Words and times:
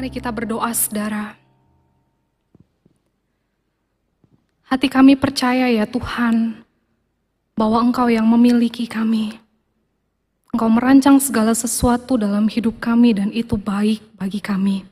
Mari 0.00 0.16
kita 0.16 0.32
berdoa, 0.32 0.72
saudara. 0.72 1.36
Hati 4.64 4.88
kami 4.88 5.12
percaya 5.12 5.68
ya 5.68 5.84
Tuhan, 5.84 6.64
bahwa 7.52 7.84
Engkau 7.84 8.08
yang 8.08 8.24
memiliki 8.24 8.88
kami. 8.88 9.36
Engkau 10.56 10.72
merancang 10.72 11.20
segala 11.20 11.52
sesuatu 11.52 12.16
dalam 12.16 12.48
hidup 12.48 12.80
kami 12.80 13.12
dan 13.12 13.28
itu 13.28 13.60
baik 13.60 14.00
bagi 14.16 14.40
kami. 14.40 14.88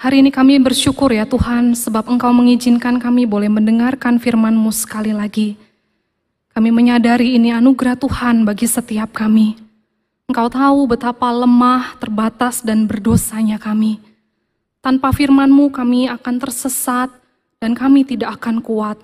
Hari 0.00 0.24
ini 0.24 0.32
kami 0.32 0.56
bersyukur 0.64 1.12
ya 1.12 1.28
Tuhan 1.28 1.76
sebab 1.76 2.16
Engkau 2.16 2.32
mengizinkan 2.32 2.96
kami 2.96 3.28
boleh 3.28 3.52
mendengarkan 3.52 4.16
firman-Mu 4.16 4.72
sekali 4.72 5.12
lagi. 5.12 5.60
Kami 6.56 6.72
menyadari 6.72 7.36
ini 7.36 7.52
anugerah 7.52 8.00
Tuhan 8.00 8.48
bagi 8.48 8.64
setiap 8.64 9.12
kami. 9.12 9.63
Engkau 10.24 10.48
tahu 10.48 10.88
betapa 10.88 11.28
lemah, 11.28 12.00
terbatas, 12.00 12.64
dan 12.64 12.88
berdosanya 12.88 13.60
kami. 13.60 14.00
Tanpa 14.80 15.12
firman-Mu 15.12 15.68
kami 15.68 16.08
akan 16.08 16.40
tersesat 16.40 17.12
dan 17.60 17.76
kami 17.76 18.08
tidak 18.08 18.40
akan 18.40 18.64
kuat. 18.64 18.96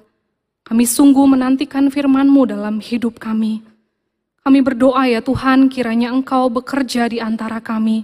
Kami 0.64 0.88
sungguh 0.88 1.28
menantikan 1.28 1.92
firman-Mu 1.92 2.48
dalam 2.48 2.80
hidup 2.80 3.20
kami. 3.20 3.60
Kami 4.40 4.64
berdoa 4.64 5.12
ya 5.12 5.20
Tuhan 5.20 5.68
kiranya 5.68 6.08
Engkau 6.08 6.48
bekerja 6.48 7.12
di 7.12 7.20
antara 7.20 7.60
kami, 7.60 8.00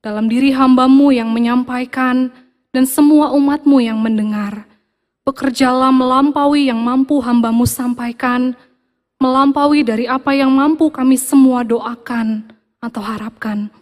dalam 0.00 0.24
diri 0.24 0.48
hambamu 0.56 1.12
yang 1.12 1.28
menyampaikan 1.36 2.32
dan 2.72 2.88
semua 2.88 3.36
umatmu 3.36 3.84
yang 3.84 4.00
mendengar. 4.00 4.64
Bekerjalah 5.28 5.92
melampaui 5.92 6.72
yang 6.72 6.80
mampu 6.80 7.20
hambamu 7.20 7.68
sampaikan, 7.68 8.56
melampaui 9.16 9.80
dari 9.80 10.04
apa 10.04 10.36
yang 10.36 10.52
mampu 10.52 10.92
kami 10.92 11.16
semua 11.16 11.64
doakan 11.64 12.44
atau 12.80 13.02
harapkan. 13.02 13.72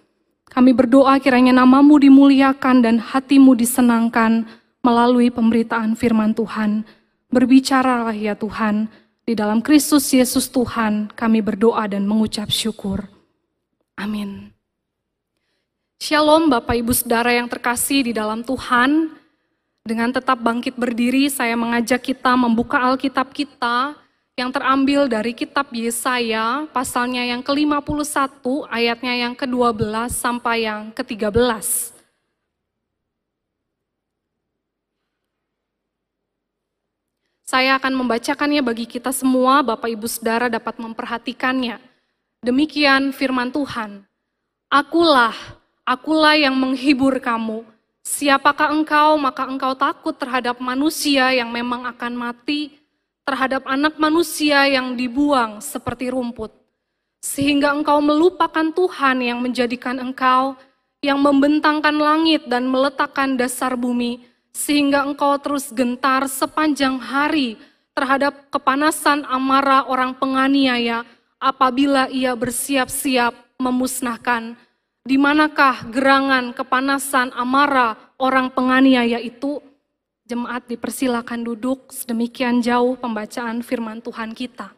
Kami 0.46 0.70
berdoa 0.70 1.18
kiranya 1.18 1.50
namamu 1.50 1.98
dimuliakan 1.98 2.76
dan 2.78 2.96
hatimu 3.02 3.58
disenangkan 3.58 4.46
melalui 4.86 5.34
pemberitaan 5.34 5.98
firman 5.98 6.30
Tuhan. 6.30 6.86
Berbicaralah 7.34 8.14
ya 8.14 8.38
Tuhan, 8.38 8.86
di 9.26 9.34
dalam 9.34 9.58
Kristus 9.58 10.06
Yesus 10.14 10.46
Tuhan 10.46 11.10
kami 11.10 11.42
berdoa 11.42 11.90
dan 11.90 12.06
mengucap 12.06 12.54
syukur. 12.54 13.02
Amin. 13.98 14.54
Shalom 15.98 16.46
Bapak 16.52 16.78
Ibu 16.78 16.92
Saudara 16.94 17.34
yang 17.34 17.50
terkasih 17.50 18.06
di 18.06 18.12
dalam 18.14 18.46
Tuhan. 18.46 19.10
Dengan 19.84 20.14
tetap 20.14 20.38
bangkit 20.40 20.78
berdiri, 20.78 21.28
saya 21.28 21.58
mengajak 21.58 22.00
kita 22.00 22.36
membuka 22.38 22.78
Alkitab 22.80 23.34
kita 23.34 24.03
yang 24.34 24.50
terambil 24.50 25.06
dari 25.06 25.30
kitab 25.30 25.70
Yesaya 25.70 26.66
pasalnya 26.74 27.22
yang 27.22 27.38
ke-51 27.38 28.42
ayatnya 28.66 29.14
yang 29.14 29.34
ke-12 29.38 30.10
sampai 30.10 30.66
yang 30.66 30.90
ke-13. 30.90 31.94
Saya 37.46 37.78
akan 37.78 37.94
membacakannya 37.94 38.58
bagi 38.66 38.90
kita 38.90 39.14
semua, 39.14 39.62
Bapak 39.62 39.86
Ibu 39.86 40.10
Saudara 40.10 40.50
dapat 40.50 40.82
memperhatikannya. 40.82 41.78
Demikian 42.42 43.14
firman 43.14 43.54
Tuhan. 43.54 44.02
Akulah, 44.66 45.36
akulah 45.86 46.34
yang 46.34 46.58
menghibur 46.58 47.22
kamu. 47.22 47.62
Siapakah 48.02 48.74
engkau, 48.74 49.14
maka 49.14 49.46
engkau 49.46 49.78
takut 49.78 50.18
terhadap 50.18 50.58
manusia 50.58 51.30
yang 51.30 51.54
memang 51.54 51.86
akan 51.86 52.18
mati, 52.18 52.83
terhadap 53.24 53.64
anak 53.64 53.96
manusia 53.96 54.68
yang 54.68 54.94
dibuang 54.94 55.64
seperti 55.64 56.12
rumput, 56.12 56.52
sehingga 57.24 57.72
engkau 57.72 58.04
melupakan 58.04 58.68
Tuhan 58.72 59.24
yang 59.24 59.40
menjadikan 59.40 59.96
engkau, 59.96 60.54
yang 61.00 61.20
membentangkan 61.20 61.96
langit 61.96 62.44
dan 62.48 62.68
meletakkan 62.68 63.36
dasar 63.36 63.76
bumi, 63.76 64.20
sehingga 64.52 65.04
engkau 65.08 65.36
terus 65.40 65.72
gentar 65.72 66.28
sepanjang 66.28 67.00
hari 67.00 67.56
terhadap 67.96 68.52
kepanasan 68.52 69.24
amarah 69.24 69.88
orang 69.88 70.12
penganiaya 70.14 71.02
apabila 71.40 72.08
ia 72.12 72.36
bersiap-siap 72.36 73.32
memusnahkan. 73.56 74.56
Di 75.04 75.20
manakah 75.20 75.84
gerangan 75.92 76.56
kepanasan 76.56 77.32
amarah 77.36 77.96
orang 78.16 78.48
penganiaya 78.48 79.20
itu? 79.20 79.60
Jemaat 80.24 80.64
dipersilakan 80.72 81.44
duduk 81.44 81.92
sedemikian 81.92 82.64
jauh 82.64 82.96
pembacaan 82.96 83.60
firman 83.60 84.00
Tuhan 84.00 84.32
kita. 84.32 84.72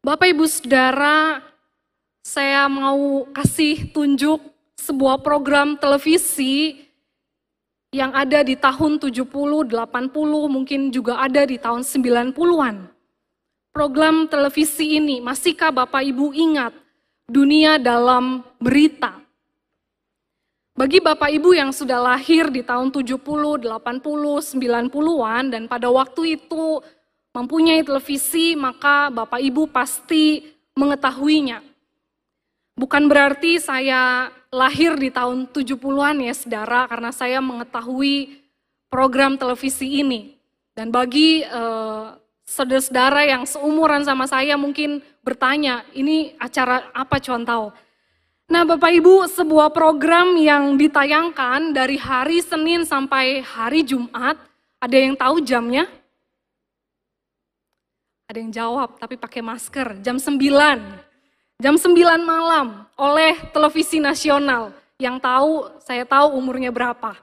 Bapak 0.00 0.32
Ibu 0.32 0.48
Saudara, 0.48 1.44
saya 2.24 2.64
mau 2.72 3.28
kasih 3.28 3.92
tunjuk 3.92 4.40
sebuah 4.80 5.20
program 5.20 5.76
televisi 5.76 6.80
yang 7.92 8.16
ada 8.16 8.40
di 8.40 8.56
tahun 8.56 8.96
70, 8.96 9.28
80, 9.68 9.68
mungkin 10.48 10.88
juga 10.88 11.20
ada 11.20 11.44
di 11.44 11.60
tahun 11.60 11.84
90-an. 11.84 12.88
Program 13.68 14.32
televisi 14.32 14.96
ini, 14.96 15.20
masihkah 15.20 15.68
Bapak 15.68 16.00
Ibu 16.08 16.32
ingat 16.32 16.72
dunia 17.28 17.76
dalam 17.76 18.40
berita? 18.56 19.20
Bagi 20.80 20.96
Bapak 20.96 21.28
Ibu 21.28 21.52
yang 21.52 21.76
sudah 21.76 22.00
lahir 22.00 22.48
di 22.48 22.64
tahun 22.64 22.88
70, 22.88 23.20
80, 23.20 23.68
90-an 23.68 25.44
dan 25.52 25.68
pada 25.68 25.92
waktu 25.92 26.40
itu 26.40 26.80
mempunyai 27.36 27.84
televisi, 27.84 28.56
maka 28.56 29.12
Bapak 29.12 29.44
Ibu 29.44 29.68
pasti 29.68 30.40
mengetahuinya. 30.72 31.60
Bukan 32.80 33.12
berarti 33.12 33.60
saya 33.60 34.32
lahir 34.48 34.96
di 34.96 35.12
tahun 35.12 35.52
70-an 35.52 36.16
ya 36.24 36.32
saudara, 36.32 36.88
karena 36.88 37.12
saya 37.12 37.44
mengetahui 37.44 38.40
program 38.88 39.36
televisi 39.36 40.00
ini. 40.00 40.40
Dan 40.72 40.88
bagi 40.88 41.44
eh, 41.44 42.06
saudara-saudara 42.48 43.28
yang 43.28 43.44
seumuran 43.44 44.00
sama 44.08 44.24
saya 44.24 44.56
mungkin 44.56 45.04
bertanya, 45.20 45.84
ini 45.92 46.32
acara 46.40 46.88
apa 46.96 47.20
contoh? 47.20 47.68
Nah, 48.50 48.66
Bapak 48.66 48.90
Ibu, 48.90 49.30
sebuah 49.30 49.70
program 49.70 50.34
yang 50.34 50.74
ditayangkan 50.74 51.70
dari 51.70 51.94
hari 51.94 52.42
Senin 52.42 52.82
sampai 52.82 53.46
hari 53.46 53.86
Jumat, 53.86 54.34
ada 54.82 54.96
yang 54.98 55.14
tahu 55.14 55.38
jamnya? 55.38 55.86
Ada 58.26 58.42
yang 58.42 58.50
jawab, 58.50 58.98
tapi 58.98 59.14
pakai 59.14 59.38
masker, 59.38 60.02
jam 60.02 60.18
9. 60.18 60.42
Jam 61.62 61.78
9 61.78 61.94
malam 62.26 62.90
oleh 62.98 63.38
televisi 63.54 64.02
nasional. 64.02 64.74
Yang 64.98 65.16
tahu, 65.22 65.52
saya 65.86 66.02
tahu 66.02 66.34
umurnya 66.34 66.74
berapa. 66.74 67.14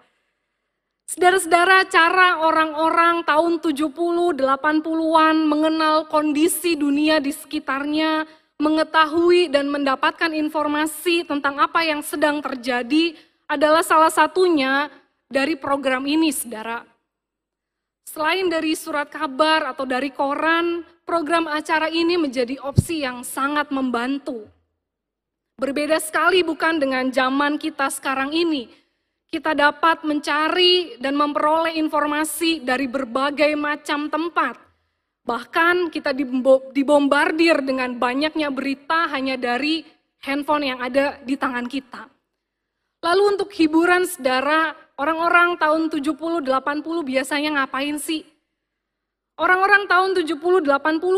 Saudara-saudara, 1.12 1.92
cara 1.92 2.40
orang-orang 2.40 3.28
tahun 3.28 3.60
70, 3.60 4.32
80-an 4.32 5.36
mengenal 5.44 6.08
kondisi 6.08 6.80
dunia 6.80 7.20
di 7.20 7.36
sekitarnya, 7.36 8.24
mengetahui 8.58 9.54
dan 9.54 9.70
mendapatkan 9.70 10.34
informasi 10.34 11.26
tentang 11.26 11.62
apa 11.62 11.86
yang 11.86 12.02
sedang 12.02 12.42
terjadi 12.42 13.14
adalah 13.46 13.86
salah 13.86 14.10
satunya 14.10 14.90
dari 15.30 15.54
program 15.54 16.04
ini, 16.10 16.34
saudara. 16.34 16.82
Selain 18.10 18.50
dari 18.50 18.74
surat 18.74 19.14
kabar 19.14 19.70
atau 19.70 19.86
dari 19.86 20.10
koran, 20.10 20.82
program 21.06 21.46
acara 21.46 21.86
ini 21.88 22.18
menjadi 22.18 22.58
opsi 22.66 23.06
yang 23.06 23.22
sangat 23.22 23.70
membantu. 23.70 24.50
Berbeda 25.58 26.02
sekali 26.02 26.42
bukan 26.42 26.82
dengan 26.82 27.10
zaman 27.14 27.62
kita 27.62 27.94
sekarang 27.94 28.34
ini. 28.34 28.70
Kita 29.28 29.52
dapat 29.52 30.08
mencari 30.08 30.98
dan 31.04 31.14
memperoleh 31.20 31.76
informasi 31.76 32.64
dari 32.64 32.88
berbagai 32.88 33.54
macam 33.60 34.08
tempat 34.08 34.67
Bahkan 35.28 35.92
kita 35.92 36.16
dibombardir 36.72 37.60
dengan 37.60 38.00
banyaknya 38.00 38.48
berita 38.48 39.12
hanya 39.12 39.36
dari 39.36 39.84
handphone 40.24 40.72
yang 40.72 40.80
ada 40.80 41.20
di 41.20 41.36
tangan 41.36 41.68
kita. 41.68 42.08
Lalu 43.04 43.36
untuk 43.36 43.52
hiburan 43.52 44.08
saudara, 44.08 44.72
orang-orang 44.96 45.60
tahun 45.60 45.92
70-80 45.92 46.48
biasanya 47.04 47.50
ngapain 47.60 48.00
sih? 48.00 48.24
Orang-orang 49.38 49.86
tahun 49.86 50.18
70-80 50.18 50.66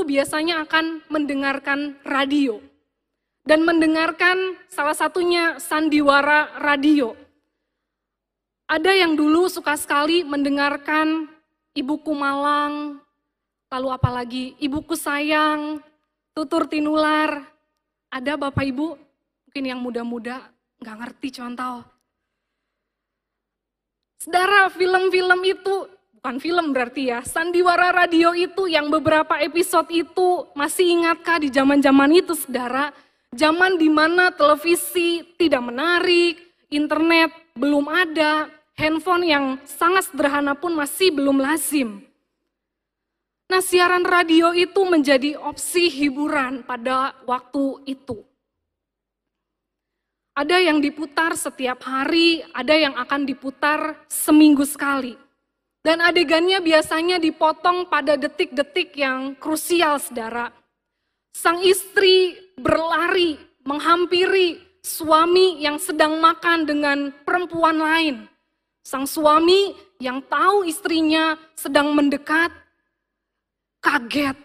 biasanya 0.04 0.68
akan 0.68 1.06
mendengarkan 1.08 1.96
radio. 2.04 2.60
Dan 3.48 3.64
mendengarkan 3.64 4.60
salah 4.68 4.98
satunya 4.98 5.56
sandiwara 5.62 6.60
radio. 6.60 7.16
Ada 8.68 8.94
yang 8.94 9.16
dulu 9.16 9.48
suka 9.48 9.74
sekali 9.80 10.22
mendengarkan 10.28 11.32
Ibuku 11.74 12.12
Malang, 12.12 12.99
Lalu 13.70 13.88
apalagi 13.94 14.44
ibuku 14.58 14.98
sayang, 14.98 15.78
tutur 16.34 16.66
tinular. 16.66 17.46
Ada 18.10 18.34
Bapak 18.34 18.66
Ibu, 18.66 18.98
mungkin 19.46 19.64
yang 19.70 19.78
muda-muda 19.78 20.50
nggak 20.82 20.98
ngerti 20.98 21.30
contoh. 21.38 21.86
Saudara, 24.18 24.74
film-film 24.74 25.42
itu 25.46 25.86
bukan 26.18 26.42
film 26.42 26.74
berarti 26.74 27.14
ya, 27.14 27.22
sandiwara 27.22 27.94
radio 27.94 28.34
itu 28.34 28.66
yang 28.66 28.90
beberapa 28.90 29.38
episode 29.38 29.94
itu 29.94 30.50
masih 30.58 30.90
ingatkah 30.90 31.38
di 31.38 31.54
zaman-zaman 31.54 32.10
itu 32.18 32.34
saudara? 32.34 32.90
Zaman 33.30 33.78
di 33.78 33.94
mana 33.94 34.34
televisi 34.34 35.22
tidak 35.38 35.70
menarik, 35.70 36.42
internet 36.74 37.30
belum 37.54 37.86
ada, 37.86 38.50
handphone 38.74 39.30
yang 39.30 39.46
sangat 39.70 40.10
sederhana 40.10 40.58
pun 40.58 40.74
masih 40.74 41.14
belum 41.14 41.38
lazim. 41.38 42.09
Nah, 43.50 43.66
siaran 43.66 44.06
radio 44.06 44.54
itu 44.54 44.86
menjadi 44.86 45.34
opsi 45.34 45.90
hiburan 45.90 46.62
pada 46.62 47.18
waktu 47.26 47.82
itu. 47.90 48.22
Ada 50.38 50.62
yang 50.62 50.78
diputar 50.78 51.34
setiap 51.34 51.82
hari, 51.82 52.46
ada 52.54 52.78
yang 52.78 52.94
akan 52.94 53.26
diputar 53.26 53.98
seminggu 54.06 54.64
sekali. 54.70 55.18
Dan 55.82 55.98
adegannya 55.98 56.62
biasanya 56.62 57.18
dipotong 57.18 57.90
pada 57.90 58.14
detik-detik 58.14 58.94
yang 58.94 59.34
krusial, 59.34 59.98
saudara. 59.98 60.54
Sang 61.34 61.58
istri 61.66 62.38
berlari 62.54 63.34
menghampiri 63.66 64.62
suami 64.86 65.58
yang 65.58 65.82
sedang 65.82 66.22
makan 66.22 66.70
dengan 66.70 67.10
perempuan 67.26 67.82
lain. 67.82 68.16
Sang 68.86 69.10
suami 69.10 69.74
yang 69.98 70.22
tahu 70.22 70.70
istrinya 70.70 71.34
sedang 71.58 71.92
mendekat, 71.98 72.54
kaget. 73.80 74.38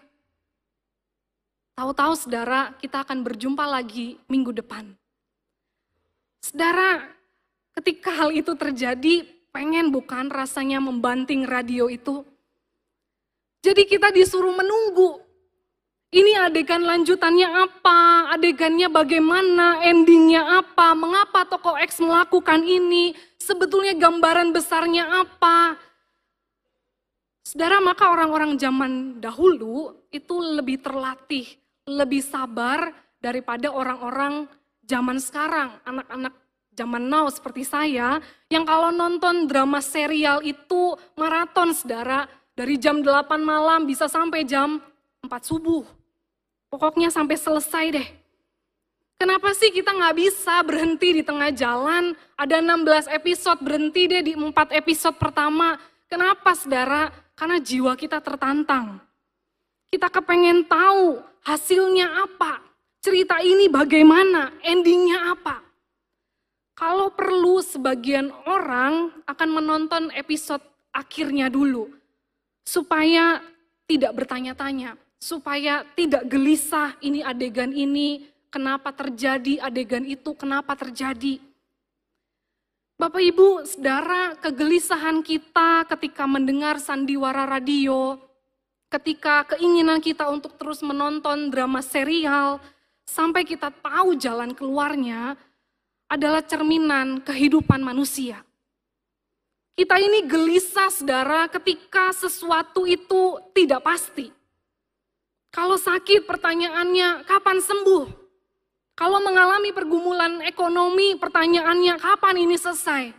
Tahu-tahu 1.75 2.13
saudara, 2.15 2.71
kita 2.79 3.03
akan 3.03 3.19
berjumpa 3.19 3.67
lagi 3.67 4.15
minggu 4.31 4.55
depan. 4.55 4.95
Saudara, 6.39 7.03
ketika 7.75 8.15
hal 8.15 8.31
itu 8.31 8.55
terjadi, 8.55 9.27
pengen 9.51 9.91
bukan 9.91 10.31
rasanya 10.31 10.79
membanting 10.79 11.43
radio 11.43 11.91
itu? 11.91 12.23
Jadi 13.59 13.83
kita 13.91 14.13
disuruh 14.15 14.55
menunggu. 14.55 15.19
Ini 16.15 16.47
adegan 16.47 16.85
lanjutannya 16.87 17.49
apa, 17.49 18.31
adegannya 18.31 18.87
bagaimana, 18.87 19.83
endingnya 19.83 20.63
apa, 20.63 20.95
mengapa 20.95 21.43
tokoh 21.43 21.75
X 21.75 21.99
melakukan 21.99 22.63
ini, 22.63 23.11
sebetulnya 23.35 23.91
gambaran 23.99 24.55
besarnya 24.55 25.11
apa. 25.11 25.75
Saudara, 27.45 27.77
maka 27.77 28.09
orang-orang 28.09 28.57
zaman 28.57 29.21
dahulu 29.21 29.93
itu 30.09 30.33
lebih 30.41 30.81
terlatih, 30.81 31.45
lebih 31.85 32.25
sabar 32.25 32.89
daripada 33.21 33.69
orang-orang 33.69 34.49
zaman 34.81 35.21
sekarang, 35.21 35.77
anak-anak 35.85 36.33
zaman 36.73 37.05
now 37.05 37.29
seperti 37.29 37.61
saya, 37.61 38.17
yang 38.49 38.65
kalau 38.65 38.89
nonton 38.89 39.45
drama 39.45 39.77
serial 39.77 40.41
itu 40.41 40.97
maraton 41.13 41.69
saudara, 41.77 42.25
dari 42.57 42.81
jam 42.81 43.05
8 43.05 43.37
malam 43.45 43.85
bisa 43.85 44.09
sampai 44.09 44.41
jam 44.41 44.81
4 45.21 45.29
subuh. 45.45 45.85
Pokoknya 46.73 47.13
sampai 47.13 47.37
selesai 47.37 47.85
deh. 47.93 48.07
Kenapa 49.21 49.53
sih 49.53 49.69
kita 49.69 49.93
nggak 49.93 50.17
bisa 50.17 50.65
berhenti 50.65 51.21
di 51.21 51.23
tengah 51.23 51.53
jalan? 51.53 52.17
Ada 52.35 52.57
16 52.57 53.05
episode, 53.13 53.59
berhenti 53.61 54.09
deh 54.09 54.23
di 54.25 54.33
4 54.33 54.73
episode 54.73 55.15
pertama. 55.21 55.77
Kenapa 56.09 56.51
saudara? 56.57 57.24
Karena 57.35 57.59
jiwa 57.59 57.93
kita 57.99 58.23
tertantang. 58.23 59.03
Kita 59.91 60.07
kepengen 60.07 60.65
tahu 60.65 61.19
hasilnya 61.45 62.25
apa, 62.25 62.63
cerita 63.03 63.37
ini 63.43 63.69
bagaimana, 63.69 64.55
endingnya 64.65 65.35
apa. 65.35 65.61
Kalau 66.75 67.13
perlu 67.13 67.63
sebagian 67.63 68.33
orang 68.49 69.23
akan 69.23 69.49
menonton 69.51 70.03
episode 70.11 70.59
akhirnya 70.91 71.47
dulu, 71.47 71.87
supaya 72.67 73.39
tidak 73.87 74.11
bertanya-tanya, 74.11 74.99
supaya 75.15 75.87
tidak 75.95 76.27
gelisah 76.27 76.97
ini 76.99 77.23
adegan 77.23 77.71
ini, 77.71 78.27
kenapa 78.51 78.91
terjadi 78.91 79.63
adegan 79.63 80.03
itu, 80.03 80.35
kenapa 80.35 80.75
terjadi. 80.75 81.39
Bapak 82.95 83.19
Ibu, 83.19 83.67
saudara, 83.67 84.39
kegelisahan 84.39 85.19
kita 85.19 85.83
ketika 85.83 86.23
mendengar 86.23 86.79
sandiwara 86.79 87.43
radio, 87.43 88.15
ketika 88.87 89.51
keinginan 89.51 89.99
kita 89.99 90.31
untuk 90.31 90.55
terus 90.55 90.79
menonton 90.79 91.51
drama 91.51 91.83
serial, 91.83 92.63
sampai 93.03 93.43
kita 93.43 93.67
tahu 93.83 94.15
jalan 94.15 94.55
keluarnya 94.55 95.35
adalah 96.07 96.39
cerminan 96.39 97.19
kehidupan 97.19 97.83
manusia. 97.83 98.39
Kita 99.75 99.99
ini 99.99 100.23
gelisah 100.23 100.87
saudara 100.87 101.51
ketika 101.51 102.15
sesuatu 102.15 102.87
itu 102.87 103.43
tidak 103.51 103.83
pasti. 103.83 104.31
Kalau 105.51 105.75
sakit 105.75 106.23
pertanyaannya 106.23 107.27
kapan 107.27 107.59
sembuh? 107.59 108.24
Kalau 108.95 109.19
mengalami 109.19 109.75
pergumulan 109.75 110.39
ekonomi 110.47 111.19
pertanyaannya 111.19 111.99
kapan 111.99 112.47
ini 112.47 112.55
selesai? 112.55 113.11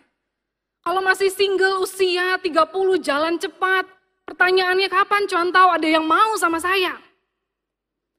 Kalau 0.80 1.04
masih 1.04 1.28
single 1.28 1.84
usia 1.84 2.40
30 2.40 2.96
jalan 3.04 3.36
cepat, 3.36 3.84
pertanyaannya 4.24 4.88
kapan 4.88 5.28
contoh 5.28 5.68
ada 5.68 5.84
yang 5.84 6.08
mau 6.08 6.32
sama 6.40 6.56
saya? 6.56 6.96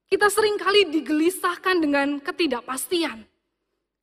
Kita 0.05 0.29
sering 0.29 0.61
kali 0.61 0.85
digelisahkan 0.87 1.81
dengan 1.81 2.21
ketidakpastian. 2.21 3.25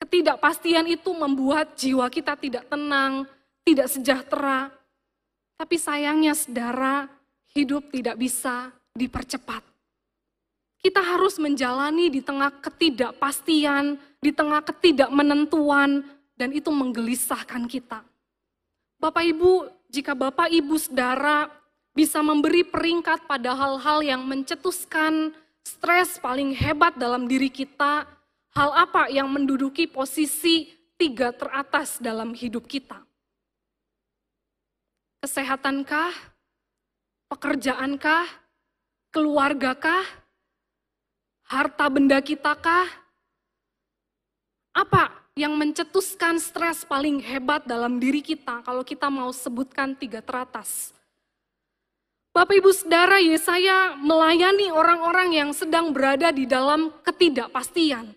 Ketidakpastian 0.03 0.91
itu 0.91 1.15
membuat 1.15 1.79
jiwa 1.79 2.11
kita 2.11 2.35
tidak 2.35 2.67
tenang, 2.67 3.25
tidak 3.62 3.89
sejahtera. 3.89 4.69
Tapi 5.55 5.77
sayangnya 5.79 6.35
saudara, 6.35 7.06
hidup 7.55 7.89
tidak 7.95 8.19
bisa 8.19 8.75
dipercepat. 8.93 9.74
Kita 10.84 11.00
harus 11.00 11.40
menjalani 11.40 12.12
di 12.12 12.20
tengah 12.20 12.52
ketidakpastian, 12.60 13.96
di 14.20 14.28
tengah 14.36 14.60
ketidakmenentuan, 14.60 16.04
dan 16.36 16.52
itu 16.52 16.69
menggelisahkan 16.69 17.64
kita. 17.64 18.04
Bapak 19.00 19.25
Ibu, 19.25 19.64
jika 19.88 20.12
Bapak 20.12 20.52
Ibu 20.52 20.76
saudara 20.76 21.48
bisa 21.96 22.20
memberi 22.20 22.69
peringkat 22.69 23.25
pada 23.25 23.56
hal-hal 23.56 24.04
yang 24.04 24.28
mencetuskan 24.28 25.32
stres 25.64 26.20
paling 26.20 26.52
hebat 26.52 26.92
dalam 27.00 27.25
diri 27.25 27.48
kita, 27.48 28.04
hal 28.52 28.70
apa 28.76 29.08
yang 29.08 29.32
menduduki 29.32 29.88
posisi 29.88 30.69
tiga 31.00 31.32
teratas 31.32 31.96
dalam 31.96 32.36
hidup 32.36 32.69
kita? 32.69 33.00
Kesehatankah? 35.25 36.12
Pekerjaankah? 37.32 38.28
Keluargakah? 39.08 40.24
Harta 41.44 41.93
benda 41.93 42.25
kitakah? 42.25 42.88
Apa 44.73 45.12
yang 45.37 45.55
mencetuskan 45.55 46.41
stres 46.41 46.88
paling 46.88 47.20
hebat 47.20 47.69
dalam 47.69 48.01
diri 48.01 48.24
kita 48.24 48.65
kalau 48.65 48.81
kita 48.81 49.13
mau 49.13 49.29
sebutkan 49.29 49.93
tiga 49.93 50.24
teratas? 50.24 50.96
Bapak 52.34 52.58
Ibu 52.58 52.74
Saudara, 52.74 53.22
Yesaya 53.22 53.94
melayani 53.94 54.72
orang-orang 54.74 55.39
yang 55.39 55.51
sedang 55.55 55.94
berada 55.94 56.34
di 56.34 56.51
dalam 56.51 56.91
ketidakpastian. 57.06 58.10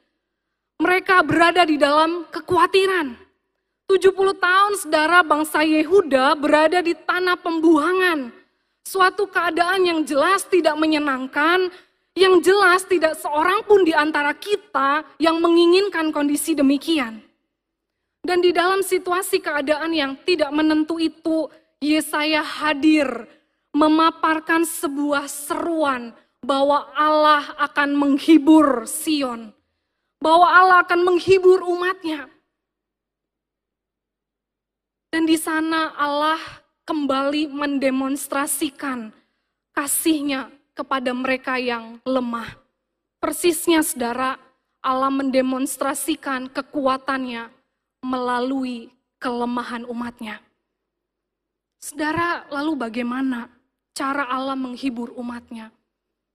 Mereka 0.82 1.22
berada 1.22 1.62
di 1.68 1.78
dalam 1.78 2.26
kekhawatiran. 2.34 3.14
70 3.88 4.18
tahun 4.42 4.74
saudara 4.82 5.22
bangsa 5.22 5.62
Yehuda 5.62 6.34
berada 6.34 6.82
di 6.82 6.98
tanah 6.98 7.38
pembuangan. 7.38 8.34
Suatu 8.88 9.30
keadaan 9.30 9.86
yang 9.86 10.00
jelas 10.02 10.44
tidak 10.50 10.76
menyenangkan, 10.82 11.70
yang 12.18 12.42
jelas 12.42 12.82
tidak 12.90 13.14
seorang 13.22 13.62
pun 13.62 13.86
di 13.86 13.94
antara 13.94 14.34
kita 14.34 15.06
yang 15.22 15.38
menginginkan 15.38 16.10
kondisi 16.10 16.58
demikian. 16.58 17.22
Dan 18.26 18.42
di 18.42 18.50
dalam 18.50 18.82
situasi 18.82 19.38
keadaan 19.38 19.94
yang 19.94 20.18
tidak 20.26 20.50
menentu 20.50 20.98
itu, 20.98 21.46
Yesaya 21.78 22.42
hadir 22.42 23.30
memaparkan 23.70 24.66
sebuah 24.66 25.30
seruan 25.30 26.12
bahwa 26.42 26.90
Allah 26.98 27.54
akan 27.62 27.94
menghibur 27.94 28.90
Sion. 28.90 29.54
Bahwa 30.18 30.50
Allah 30.50 30.82
akan 30.82 31.06
menghibur 31.06 31.62
umatnya. 31.62 32.26
Dan 35.14 35.30
di 35.30 35.38
sana 35.38 35.94
Allah 35.94 36.42
kembali 36.90 37.54
mendemonstrasikan 37.54 39.14
kasihnya 39.78 40.57
kepada 40.78 41.10
mereka 41.10 41.58
yang 41.58 41.98
lemah. 42.06 42.54
Persisnya 43.18 43.82
saudara, 43.82 44.38
Allah 44.86 45.10
mendemonstrasikan 45.10 46.54
kekuatannya 46.54 47.50
melalui 48.06 48.94
kelemahan 49.18 49.90
umatnya. 49.90 50.38
Saudara, 51.82 52.46
lalu 52.54 52.78
bagaimana 52.78 53.50
cara 53.98 54.30
Allah 54.30 54.54
menghibur 54.54 55.18
umatnya. 55.18 55.74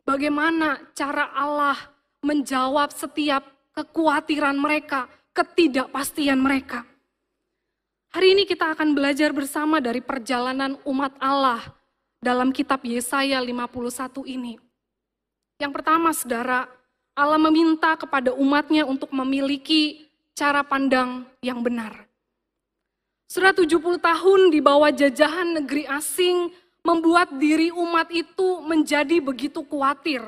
Bagaimana 0.02 0.82
cara 0.98 1.30
Allah 1.30 1.78
menjawab 2.26 2.90
setiap 2.90 3.46
kekhawatiran 3.70 4.58
mereka, 4.58 5.06
ketidakpastian 5.30 6.42
mereka. 6.42 6.82
Hari 8.12 8.34
ini 8.36 8.44
kita 8.44 8.74
akan 8.76 8.92
belajar 8.92 9.30
bersama 9.32 9.80
dari 9.80 10.02
perjalanan 10.04 10.76
umat 10.84 11.16
Allah 11.16 11.62
dalam 12.22 12.54
kitab 12.54 12.86
Yesaya 12.86 13.42
51 13.42 14.22
ini. 14.30 14.54
Yang 15.58 15.72
pertama 15.74 16.14
saudara, 16.14 16.70
Allah 17.12 17.36
meminta 17.42 17.98
kepada 17.98 18.30
umatnya 18.32 18.86
untuk 18.86 19.10
memiliki 19.10 20.06
cara 20.32 20.62
pandang 20.62 21.26
yang 21.42 21.60
benar. 21.60 22.06
Sudah 23.26 23.50
70 23.52 23.98
tahun 23.98 24.40
di 24.54 24.62
bawah 24.62 24.94
jajahan 24.94 25.60
negeri 25.60 25.84
asing 25.90 26.54
membuat 26.86 27.36
diri 27.36 27.74
umat 27.74 28.08
itu 28.14 28.62
menjadi 28.64 29.18
begitu 29.18 29.60
khawatir. 29.66 30.22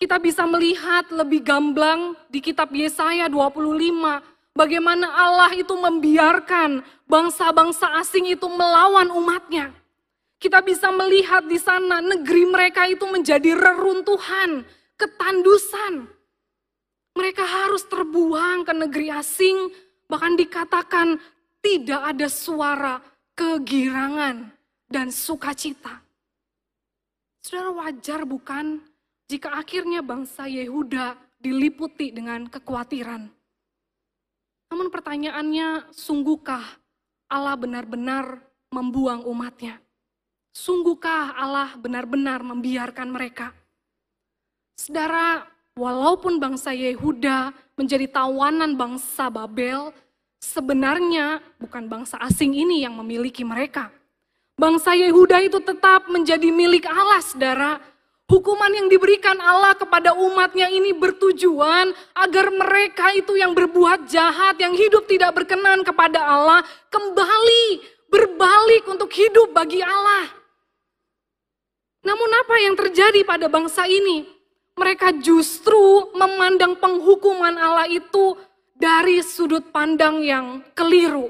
Kita 0.00 0.16
bisa 0.16 0.48
melihat 0.48 1.12
lebih 1.12 1.44
gamblang 1.44 2.16
di 2.32 2.40
kitab 2.40 2.72
Yesaya 2.72 3.28
25 3.28 4.56
bagaimana 4.56 5.12
Allah 5.12 5.52
itu 5.52 5.76
membiarkan 5.76 6.80
bangsa-bangsa 7.04 8.00
asing 8.00 8.32
itu 8.32 8.48
melawan 8.48 9.12
umatnya. 9.12 9.79
Kita 10.40 10.64
bisa 10.64 10.88
melihat 10.88 11.44
di 11.44 11.60
sana 11.60 12.00
negeri 12.00 12.48
mereka 12.48 12.88
itu 12.88 13.04
menjadi 13.04 13.52
reruntuhan, 13.52 14.64
ketandusan. 14.96 16.08
Mereka 17.12 17.44
harus 17.44 17.84
terbuang 17.84 18.64
ke 18.64 18.72
negeri 18.72 19.12
asing, 19.12 19.68
bahkan 20.08 20.40
dikatakan 20.40 21.20
tidak 21.60 22.00
ada 22.00 22.28
suara 22.32 23.04
kegirangan 23.36 24.48
dan 24.88 25.12
sukacita. 25.12 26.00
Saudara 27.44 27.76
wajar 27.84 28.24
bukan 28.24 28.80
jika 29.28 29.52
akhirnya 29.52 30.00
bangsa 30.00 30.48
Yehuda 30.48 31.20
diliputi 31.36 32.16
dengan 32.16 32.48
kekhawatiran. 32.48 33.28
Namun 34.72 34.88
pertanyaannya, 34.88 35.92
sungguhkah 35.92 36.64
Allah 37.28 37.56
benar-benar 37.60 38.40
membuang 38.72 39.28
umatnya? 39.28 39.76
Sungguhkah 40.50 41.38
Allah 41.38 41.78
benar-benar 41.78 42.42
membiarkan 42.42 43.06
mereka? 43.06 43.54
Saudara, 44.74 45.46
walaupun 45.78 46.42
bangsa 46.42 46.74
Yehuda 46.74 47.54
menjadi 47.78 48.10
tawanan 48.10 48.74
bangsa 48.74 49.30
Babel, 49.30 49.94
sebenarnya 50.42 51.38
bukan 51.60 51.86
bangsa 51.86 52.18
asing 52.18 52.56
ini 52.56 52.82
yang 52.82 52.98
memiliki 52.98 53.46
mereka. 53.46 53.94
Bangsa 54.58 54.92
Yehuda 54.98 55.40
itu 55.46 55.62
tetap 55.62 56.10
menjadi 56.10 56.50
milik 56.50 56.84
Allah, 56.84 57.22
saudara. 57.22 57.72
Hukuman 58.30 58.70
yang 58.70 58.86
diberikan 58.86 59.34
Allah 59.42 59.74
kepada 59.74 60.14
umatnya 60.14 60.70
ini 60.70 60.94
bertujuan 60.94 61.90
agar 62.14 62.46
mereka 62.54 63.10
itu 63.14 63.34
yang 63.34 63.54
berbuat 63.54 64.06
jahat, 64.06 64.54
yang 64.62 64.70
hidup 64.70 65.06
tidak 65.10 65.34
berkenan 65.34 65.82
kepada 65.82 66.22
Allah, 66.22 66.62
kembali 66.94 67.82
berbalik 68.06 68.86
untuk 68.86 69.10
hidup 69.10 69.50
bagi 69.50 69.82
Allah. 69.82 70.39
Namun 72.00 72.30
apa 72.40 72.56
yang 72.64 72.74
terjadi 72.76 73.20
pada 73.28 73.46
bangsa 73.48 73.84
ini? 73.84 74.24
Mereka 74.76 75.20
justru 75.20 76.08
memandang 76.16 76.80
penghukuman 76.80 77.52
Allah 77.60 77.84
itu 77.90 78.38
dari 78.72 79.20
sudut 79.20 79.68
pandang 79.68 80.24
yang 80.24 80.64
keliru. 80.72 81.28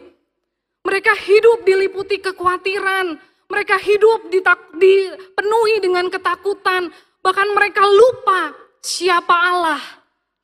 Mereka 0.87 1.12
hidup 1.19 1.67
diliputi 1.67 2.23
kekhawatiran, 2.23 3.19
mereka 3.50 3.77
hidup 3.83 4.31
dipenuhi 4.31 5.77
dengan 5.83 6.07
ketakutan, 6.07 6.95
bahkan 7.21 7.50
mereka 7.50 7.83
lupa 7.85 8.55
siapa 8.79 9.35
Allah 9.35 9.83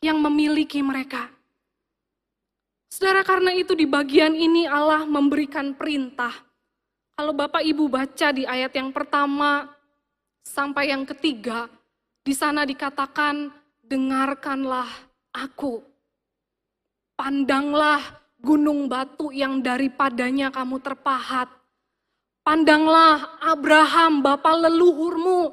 yang 0.02 0.18
memiliki 0.18 0.82
mereka. 0.82 1.30
Saudara, 2.90 3.22
karena 3.22 3.54
itu 3.54 3.76
di 3.78 3.86
bagian 3.86 4.34
ini 4.34 4.66
Allah 4.66 5.06
memberikan 5.06 5.76
perintah. 5.78 6.32
Kalau 7.16 7.32
Bapak 7.32 7.64
Ibu 7.64 7.88
baca 7.88 8.28
di 8.32 8.44
ayat 8.44 8.72
yang 8.76 8.92
pertama 8.92 9.75
sampai 10.46 10.94
yang 10.94 11.02
ketiga, 11.02 11.66
di 12.22 12.30
sana 12.30 12.62
dikatakan, 12.62 13.50
dengarkanlah 13.82 14.86
aku 15.34 15.82
Pandanglah 17.16 18.04
gunung 18.44 18.92
batu 18.92 19.32
yang 19.32 19.64
daripadanya 19.64 20.52
kamu 20.52 20.84
terpahat. 20.84 21.48
Pandanglah 22.44 23.40
Abraham, 23.40 24.20
bapa 24.20 24.52
leluhurmu. 24.52 25.48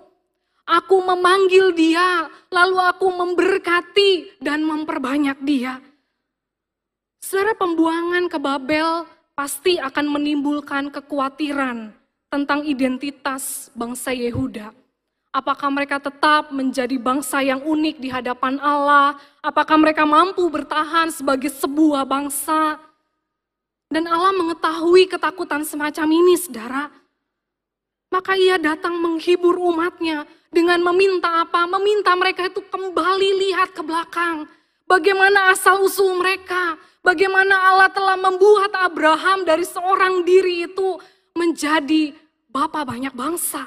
Aku 0.68 0.96
memanggil 1.08 1.72
dia, 1.72 2.28
lalu 2.52 2.78
aku 2.84 3.08
memberkati 3.08 4.44
dan 4.44 4.68
memperbanyak 4.68 5.40
dia. 5.48 5.80
Secara 7.24 7.56
pembuangan 7.56 8.28
ke 8.28 8.36
Babel 8.44 9.08
pasti 9.32 9.80
akan 9.80 10.20
menimbulkan 10.20 10.92
kekhawatiran 10.92 11.96
tentang 12.28 12.68
identitas 12.68 13.72
bangsa 13.72 14.12
Yehuda. 14.12 14.83
Apakah 15.34 15.74
mereka 15.74 15.98
tetap 15.98 16.54
menjadi 16.54 16.94
bangsa 17.02 17.42
yang 17.42 17.66
unik 17.66 17.98
di 17.98 18.06
hadapan 18.06 18.62
Allah? 18.62 19.18
Apakah 19.42 19.82
mereka 19.82 20.06
mampu 20.06 20.46
bertahan 20.46 21.10
sebagai 21.10 21.50
sebuah 21.50 22.06
bangsa? 22.06 22.78
Dan 23.90 24.06
Allah 24.06 24.30
mengetahui 24.30 25.10
ketakutan 25.10 25.66
semacam 25.66 26.06
ini, 26.14 26.38
saudara. 26.38 26.94
Maka 28.14 28.38
ia 28.38 28.62
datang 28.62 29.02
menghibur 29.02 29.58
umatnya 29.58 30.30
dengan 30.54 30.78
meminta 30.86 31.42
apa? 31.42 31.66
Meminta 31.66 32.14
mereka 32.14 32.46
itu 32.46 32.62
kembali 32.70 33.50
lihat 33.50 33.74
ke 33.74 33.82
belakang. 33.82 34.46
Bagaimana 34.86 35.50
asal-usul 35.50 36.14
mereka. 36.22 36.78
Bagaimana 37.02 37.74
Allah 37.74 37.90
telah 37.90 38.22
membuat 38.22 38.70
Abraham 38.78 39.50
dari 39.50 39.66
seorang 39.66 40.22
diri 40.22 40.70
itu 40.70 41.02
menjadi 41.34 42.14
bapak 42.54 42.86
banyak 42.86 43.18
bangsa. 43.18 43.66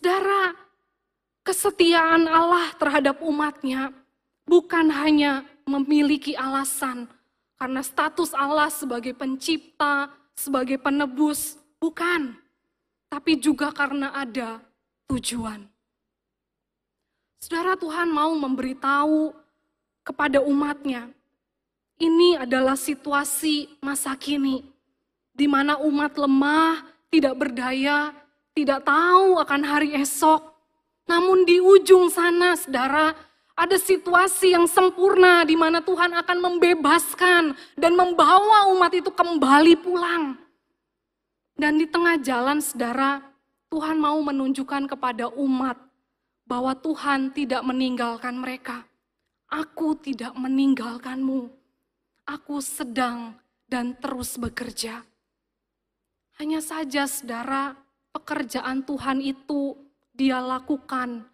Saudara, 0.00 0.56
kesetiaan 1.44 2.24
Allah 2.24 2.72
terhadap 2.80 3.20
umatnya 3.20 3.92
bukan 4.48 4.88
hanya 4.88 5.44
memiliki 5.68 6.32
alasan 6.32 7.04
karena 7.60 7.84
status 7.84 8.32
Allah 8.32 8.72
sebagai 8.72 9.12
pencipta, 9.12 10.08
sebagai 10.32 10.80
penebus, 10.80 11.60
bukan. 11.76 12.32
Tapi 13.12 13.44
juga 13.44 13.68
karena 13.76 14.08
ada 14.16 14.64
tujuan. 15.12 15.68
Saudara 17.44 17.76
Tuhan 17.76 18.08
mau 18.08 18.32
memberitahu 18.32 19.36
kepada 20.00 20.40
umatnya, 20.40 21.12
ini 22.00 22.40
adalah 22.40 22.80
situasi 22.80 23.68
masa 23.84 24.16
kini, 24.16 24.64
di 25.36 25.44
mana 25.44 25.76
umat 25.76 26.16
lemah, 26.16 26.88
tidak 27.12 27.36
berdaya, 27.36 28.16
tidak 28.54 28.82
tahu 28.86 29.38
akan 29.38 29.62
hari 29.62 29.94
esok. 29.98 30.50
Namun 31.06 31.42
di 31.42 31.58
ujung 31.58 32.06
sana, 32.10 32.54
saudara, 32.54 33.14
ada 33.58 33.76
situasi 33.76 34.56
yang 34.56 34.64
sempurna 34.64 35.44
di 35.44 35.52
mana 35.58 35.84
Tuhan 35.84 36.16
akan 36.16 36.38
membebaskan 36.38 37.52
dan 37.76 37.92
membawa 37.92 38.70
umat 38.72 38.92
itu 38.94 39.10
kembali 39.12 39.74
pulang. 39.82 40.38
Dan 41.60 41.76
di 41.76 41.84
tengah 41.84 42.16
jalan, 42.16 42.64
saudara, 42.64 43.20
Tuhan 43.68 44.00
mau 44.00 44.16
menunjukkan 44.24 44.88
kepada 44.88 45.28
umat 45.36 45.76
bahwa 46.48 46.72
Tuhan 46.72 47.36
tidak 47.36 47.62
meninggalkan 47.62 48.34
mereka. 48.34 48.88
Aku 49.50 49.98
tidak 49.98 50.32
meninggalkanmu. 50.34 51.52
Aku 52.24 52.62
sedang 52.64 53.36
dan 53.68 53.98
terus 53.98 54.40
bekerja. 54.40 55.04
Hanya 56.40 56.64
saja, 56.64 57.04
saudara, 57.04 57.76
pekerjaan 58.14 58.82
Tuhan 58.86 59.22
itu 59.22 59.74
dia 60.14 60.42
lakukan 60.42 61.24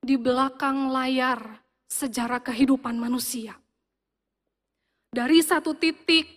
di 0.00 0.16
belakang 0.16 0.88
layar 0.88 1.60
sejarah 1.90 2.40
kehidupan 2.40 2.96
manusia. 2.96 3.58
Dari 5.10 5.42
satu 5.42 5.74
titik 5.74 6.30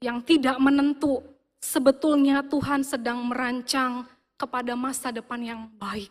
yang 0.00 0.22
tidak 0.22 0.56
menentu, 0.62 1.20
sebetulnya 1.58 2.46
Tuhan 2.46 2.86
sedang 2.86 3.26
merancang 3.26 4.06
kepada 4.38 4.72
masa 4.78 5.12
depan 5.12 5.42
yang 5.42 5.62
baik. 5.76 6.08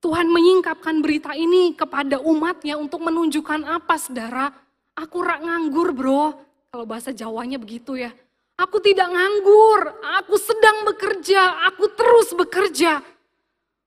Tuhan 0.00 0.28
menyingkapkan 0.32 0.98
berita 1.04 1.32
ini 1.36 1.76
kepada 1.76 2.18
umatnya 2.20 2.80
untuk 2.80 3.04
menunjukkan 3.04 3.64
apa 3.64 3.94
saudara? 4.00 4.50
Aku 4.96 5.20
rak 5.20 5.44
nganggur 5.44 5.92
bro, 5.92 6.32
kalau 6.72 6.84
bahasa 6.88 7.12
Jawanya 7.12 7.60
begitu 7.60 8.00
ya. 8.00 8.10
Aku 8.56 8.80
tidak 8.80 9.12
nganggur, 9.12 10.00
aku 10.16 10.40
sedang 10.40 10.88
bekerja, 10.88 11.68
aku 11.68 11.92
terus 11.92 12.32
bekerja. 12.32 13.04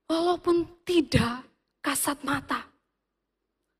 Walaupun 0.05 0.85
tidak 0.85 1.41
kasat 1.81 2.21
mata. 2.21 2.69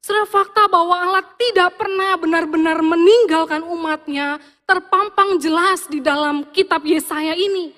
Setelah 0.01 0.25
fakta 0.25 0.65
bahwa 0.65 0.98
Allah 0.98 1.25
tidak 1.38 1.77
pernah 1.77 2.17
benar-benar 2.17 2.81
meninggalkan 2.81 3.62
umatnya 3.62 4.41
terpampang 4.65 5.38
jelas 5.38 5.86
di 5.86 6.01
dalam 6.01 6.50
kitab 6.50 6.81
Yesaya 6.81 7.38
ini. 7.38 7.69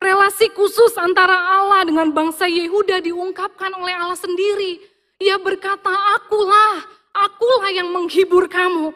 Relasi 0.00 0.48
khusus 0.54 0.94
antara 0.96 1.34
Allah 1.34 1.84
dengan 1.84 2.08
bangsa 2.14 2.48
Yehuda 2.48 3.04
diungkapkan 3.04 3.74
oleh 3.76 3.92
Allah 3.92 4.16
sendiri. 4.16 4.80
Ia 5.18 5.36
berkata, 5.36 5.90
akulah, 6.16 6.86
akulah 7.12 7.68
yang 7.74 7.90
menghibur 7.90 8.46
kamu. 8.46 8.94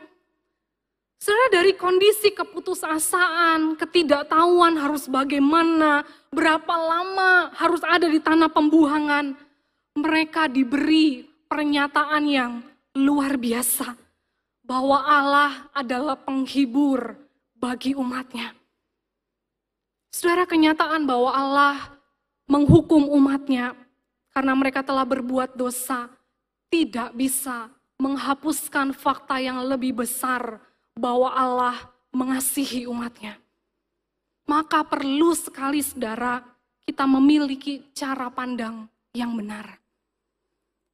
Saudara 1.23 1.63
dari 1.63 1.79
kondisi 1.79 2.35
keputusasaan, 2.35 3.79
ketidaktahuan 3.79 4.75
harus 4.75 5.07
bagaimana, 5.07 6.03
berapa 6.35 6.75
lama 6.75 7.55
harus 7.55 7.79
ada 7.87 8.11
di 8.11 8.19
tanah 8.19 8.51
pembuangan, 8.51 9.31
mereka 9.95 10.51
diberi 10.51 11.23
pernyataan 11.47 12.27
yang 12.27 12.53
luar 12.99 13.39
biasa 13.39 13.95
bahwa 14.67 14.99
Allah 14.99 15.71
adalah 15.71 16.19
penghibur 16.19 17.15
bagi 17.55 17.95
umatnya. 17.95 18.59
Saudara 20.11 20.43
kenyataan 20.43 21.07
bahwa 21.07 21.31
Allah 21.31 21.77
menghukum 22.51 23.07
umatnya 23.07 23.79
karena 24.35 24.59
mereka 24.59 24.83
telah 24.83 25.07
berbuat 25.07 25.55
dosa 25.55 26.11
tidak 26.67 27.15
bisa 27.15 27.71
menghapuskan 28.03 28.91
fakta 28.91 29.39
yang 29.39 29.63
lebih 29.63 30.03
besar 30.03 30.59
bahwa 30.97 31.33
Allah 31.33 31.77
mengasihi 32.13 32.85
umatnya. 32.87 33.41
Maka 34.45 34.85
perlu 34.85 35.33
sekali 35.33 35.81
saudara 35.81 36.45
kita 36.83 37.07
memiliki 37.07 37.87
cara 37.95 38.29
pandang 38.29 38.91
yang 39.15 39.33
benar. 39.33 39.79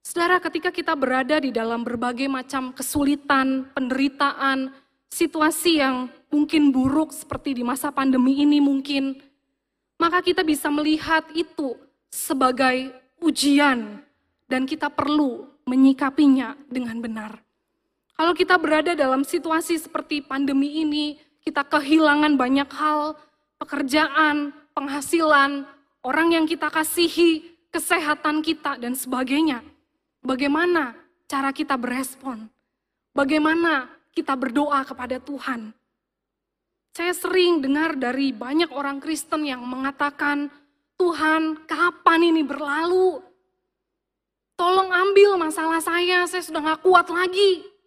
Saudara, 0.04 0.40
ketika 0.40 0.72
kita 0.72 0.96
berada 0.96 1.36
di 1.36 1.52
dalam 1.52 1.84
berbagai 1.84 2.32
macam 2.32 2.72
kesulitan, 2.72 3.68
penderitaan, 3.76 4.72
situasi 5.12 5.84
yang 5.84 6.08
mungkin 6.32 6.72
buruk 6.72 7.12
seperti 7.12 7.56
di 7.56 7.62
masa 7.64 7.92
pandemi 7.92 8.40
ini 8.40 8.56
mungkin, 8.56 9.20
maka 10.00 10.24
kita 10.24 10.40
bisa 10.44 10.72
melihat 10.72 11.28
itu 11.36 11.76
sebagai 12.08 12.88
ujian 13.20 14.00
dan 14.48 14.64
kita 14.64 14.88
perlu 14.88 15.44
menyikapinya 15.68 16.56
dengan 16.72 17.04
benar. 17.04 17.47
Kalau 18.18 18.34
kita 18.34 18.58
berada 18.58 18.98
dalam 18.98 19.22
situasi 19.22 19.78
seperti 19.78 20.18
pandemi 20.26 20.82
ini, 20.82 21.22
kita 21.46 21.62
kehilangan 21.62 22.34
banyak 22.34 22.66
hal, 22.74 23.14
pekerjaan, 23.62 24.50
penghasilan, 24.74 25.62
orang 26.02 26.34
yang 26.34 26.42
kita 26.42 26.66
kasihi, 26.66 27.46
kesehatan 27.70 28.42
kita, 28.42 28.74
dan 28.74 28.98
sebagainya. 28.98 29.62
Bagaimana 30.18 30.98
cara 31.30 31.54
kita 31.54 31.78
berespon? 31.78 32.50
Bagaimana 33.14 33.86
kita 34.10 34.34
berdoa 34.34 34.82
kepada 34.82 35.22
Tuhan? 35.22 35.70
Saya 36.98 37.14
sering 37.14 37.62
dengar 37.62 37.94
dari 37.94 38.34
banyak 38.34 38.74
orang 38.74 38.98
Kristen 38.98 39.46
yang 39.46 39.62
mengatakan, 39.62 40.50
Tuhan, 40.98 41.62
kapan 41.70 42.34
ini 42.34 42.42
berlalu? 42.42 43.22
Tolong 44.58 44.90
ambil 44.90 45.38
masalah 45.38 45.78
saya, 45.78 46.26
saya 46.26 46.42
sudah 46.42 46.74
gak 46.74 46.82
kuat 46.82 47.06
lagi. 47.06 47.77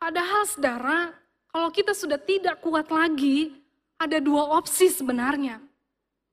Padahal 0.00 0.48
saudara, 0.48 1.12
kalau 1.52 1.68
kita 1.68 1.92
sudah 1.92 2.16
tidak 2.16 2.64
kuat 2.64 2.88
lagi, 2.88 3.52
ada 4.00 4.16
dua 4.16 4.56
opsi 4.56 4.88
sebenarnya. 4.88 5.60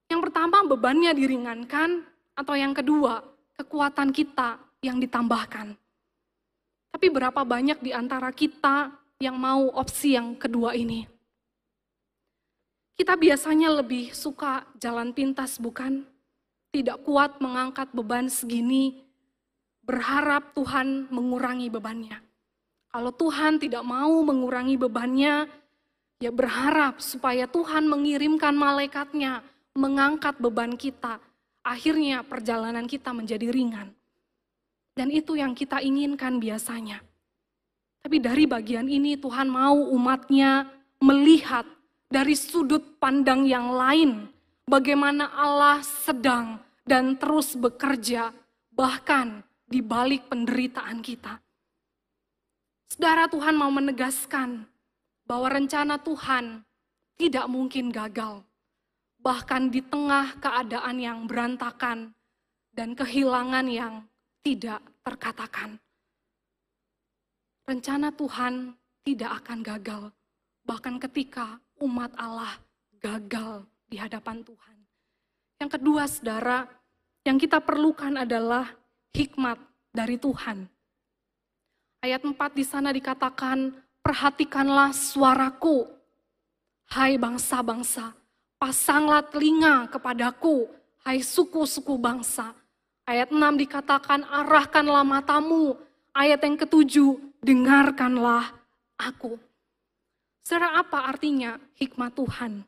Yang 0.07 0.31
pertama 0.31 0.63
bebannya 0.63 1.12
diringankan, 1.12 2.07
atau 2.31 2.55
yang 2.55 2.71
kedua 2.71 3.25
kekuatan 3.59 4.15
kita 4.15 4.55
yang 4.79 5.01
ditambahkan. 5.03 5.75
Tapi 6.93 7.07
berapa 7.12 7.43
banyak 7.43 7.83
di 7.83 7.91
antara 7.91 8.31
kita 8.31 8.93
yang 9.19 9.36
mau 9.36 9.67
opsi 9.74 10.15
yang 10.15 10.38
kedua 10.38 10.77
ini? 10.77 11.03
Kita 12.97 13.19
biasanya 13.19 13.83
lebih 13.83 14.15
suka 14.15 14.63
jalan 14.79 15.12
pintas, 15.12 15.59
bukan? 15.59 16.07
Tidak 16.71 17.03
kuat 17.03 17.43
mengangkat 17.43 17.91
beban 17.91 18.31
segini, 18.31 19.01
berharap 19.83 20.55
Tuhan 20.55 21.09
mengurangi 21.12 21.67
bebannya. 21.69 22.26
Kalau 22.91 23.12
Tuhan 23.13 23.60
tidak 23.60 23.84
mau 23.84 24.24
mengurangi 24.24 24.79
bebannya, 24.79 25.46
ya 26.17 26.32
berharap 26.34 26.98
supaya 27.03 27.46
Tuhan 27.46 27.86
mengirimkan 27.86 28.58
malaikatnya 28.58 29.46
mengangkat 29.77 30.41
beban 30.41 30.74
kita. 30.74 31.22
Akhirnya 31.62 32.24
perjalanan 32.25 32.89
kita 32.89 33.13
menjadi 33.13 33.51
ringan. 33.51 33.94
Dan 34.98 35.13
itu 35.13 35.38
yang 35.38 35.53
kita 35.53 35.77
inginkan 35.84 36.41
biasanya. 36.41 37.03
Tapi 38.01 38.17
dari 38.17 38.50
bagian 38.50 38.89
ini 38.89 39.20
Tuhan 39.20 39.51
mau 39.51 39.77
umatnya 39.94 40.65
melihat 41.03 41.67
dari 42.08 42.34
sudut 42.34 42.98
pandang 42.98 43.46
yang 43.46 43.70
lain. 43.75 44.32
Bagaimana 44.67 45.32
Allah 45.38 45.84
sedang 45.84 46.60
dan 46.88 47.19
terus 47.19 47.54
bekerja 47.54 48.32
bahkan 48.71 49.43
di 49.67 49.84
balik 49.84 50.32
penderitaan 50.32 51.04
kita. 51.04 51.39
Saudara 52.88 53.28
Tuhan 53.28 53.56
mau 53.60 53.67
menegaskan 53.67 54.63
bahwa 55.28 55.47
rencana 55.52 56.00
Tuhan 56.00 56.63
tidak 57.19 57.45
mungkin 57.52 57.91
gagal. 57.91 58.41
Bahkan 59.19 59.73
di 59.73 59.84
tengah 59.84 60.39
keadaan 60.39 60.97
yang 61.02 61.28
berantakan 61.28 62.15
dan 62.71 62.95
kehilangan 62.95 63.65
yang 63.67 64.06
tidak 64.45 64.80
terkatakan. 65.04 65.76
Rencana 67.67 68.15
Tuhan 68.15 68.71
tidak 69.04 69.43
akan 69.43 69.60
gagal, 69.60 70.04
bahkan 70.63 70.95
ketika 71.04 71.60
umat 71.84 72.15
Allah 72.15 72.56
gagal 73.04 73.67
di 73.91 74.00
hadapan 74.00 74.39
Tuhan. 74.47 74.78
Yang 75.60 75.69
kedua, 75.76 76.04
saudara, 76.08 76.63
yang 77.28 77.36
kita 77.36 77.60
perlukan 77.60 78.15
adalah 78.15 78.71
hikmat 79.12 79.60
dari 79.91 80.15
Tuhan. 80.15 80.69
Ayat 82.03 82.21
4 82.21 82.36
di 82.53 82.63
sana 82.63 82.93
dikatakan, 82.93 83.73
perhatikanlah 84.05 84.93
suaraku, 84.93 85.89
hai 86.93 87.17
bangsa-bangsa, 87.17 88.13
pasanglah 88.62 89.25
telinga 89.25 89.89
kepadaku, 89.89 90.69
hai 91.03 91.19
suku-suku 91.19 91.97
bangsa, 91.97 92.53
Ayat 93.07 93.31
6 93.31 93.39
dikatakan 93.39 94.27
arahkanlah 94.27 95.07
matamu. 95.07 95.79
Ayat 96.12 96.43
yang 96.43 96.60
ketujuh, 96.60 97.15
dengarkanlah 97.39 98.51
aku. 98.99 99.39
Saudara 100.43 100.83
apa 100.83 101.07
artinya 101.07 101.55
hikmat 101.79 102.12
Tuhan? 102.19 102.67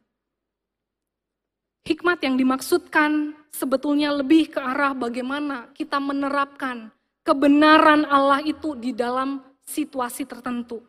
Hikmat 1.84 2.24
yang 2.24 2.40
dimaksudkan 2.40 3.36
sebetulnya 3.52 4.16
lebih 4.16 4.56
ke 4.56 4.64
arah 4.64 4.96
bagaimana 4.96 5.76
kita 5.76 6.00
menerapkan 6.00 6.88
kebenaran 7.24 8.08
Allah 8.08 8.44
itu 8.44 8.76
di 8.76 8.96
dalam 8.96 9.42
situasi 9.64 10.26
tertentu. 10.26 10.82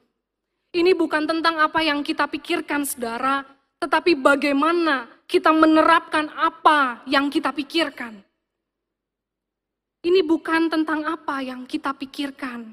Ini 0.70 0.94
bukan 0.94 1.26
tentang 1.26 1.58
apa 1.58 1.82
yang 1.82 2.06
kita 2.06 2.30
pikirkan, 2.30 2.86
saudara, 2.86 3.42
tetapi 3.82 4.14
bagaimana 4.14 5.10
kita 5.26 5.50
menerapkan 5.50 6.30
apa 6.30 7.02
yang 7.10 7.26
kita 7.26 7.50
pikirkan. 7.50 8.22
Ini 10.00 10.24
bukan 10.24 10.72
tentang 10.72 11.04
apa 11.04 11.44
yang 11.44 11.68
kita 11.68 11.92
pikirkan, 11.92 12.72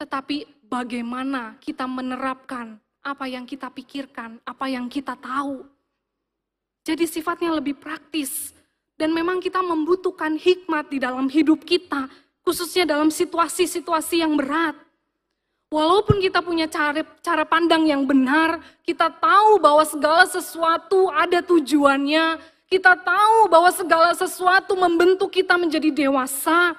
tetapi 0.00 0.64
bagaimana 0.64 1.60
kita 1.60 1.84
menerapkan 1.84 2.80
apa 3.04 3.24
yang 3.28 3.44
kita 3.44 3.68
pikirkan, 3.68 4.40
apa 4.46 4.66
yang 4.70 4.88
kita 4.88 5.18
tahu. 5.20 5.68
Jadi 6.86 7.04
sifatnya 7.04 7.52
lebih 7.52 7.76
praktis 7.76 8.56
dan 8.96 9.12
memang 9.12 9.40
kita 9.40 9.60
membutuhkan 9.60 10.40
hikmat 10.40 10.88
di 10.88 10.96
dalam 10.96 11.28
hidup 11.28 11.60
kita, 11.64 12.08
khususnya 12.44 12.88
dalam 12.88 13.12
situasi-situasi 13.12 14.24
yang 14.24 14.34
berat. 14.36 14.76
Walaupun 15.70 16.18
kita 16.18 16.42
punya 16.42 16.66
cara, 16.66 17.06
cara 17.22 17.46
pandang 17.46 17.86
yang 17.86 18.02
benar, 18.02 18.58
kita 18.82 19.06
tahu 19.06 19.62
bahwa 19.62 19.86
segala 19.86 20.26
sesuatu 20.26 21.06
ada 21.14 21.38
tujuannya, 21.46 22.42
kita 22.66 22.98
tahu 22.98 23.46
bahwa 23.46 23.70
segala 23.70 24.10
sesuatu 24.10 24.74
membentuk 24.74 25.30
kita 25.30 25.54
menjadi 25.54 25.94
dewasa. 25.94 26.74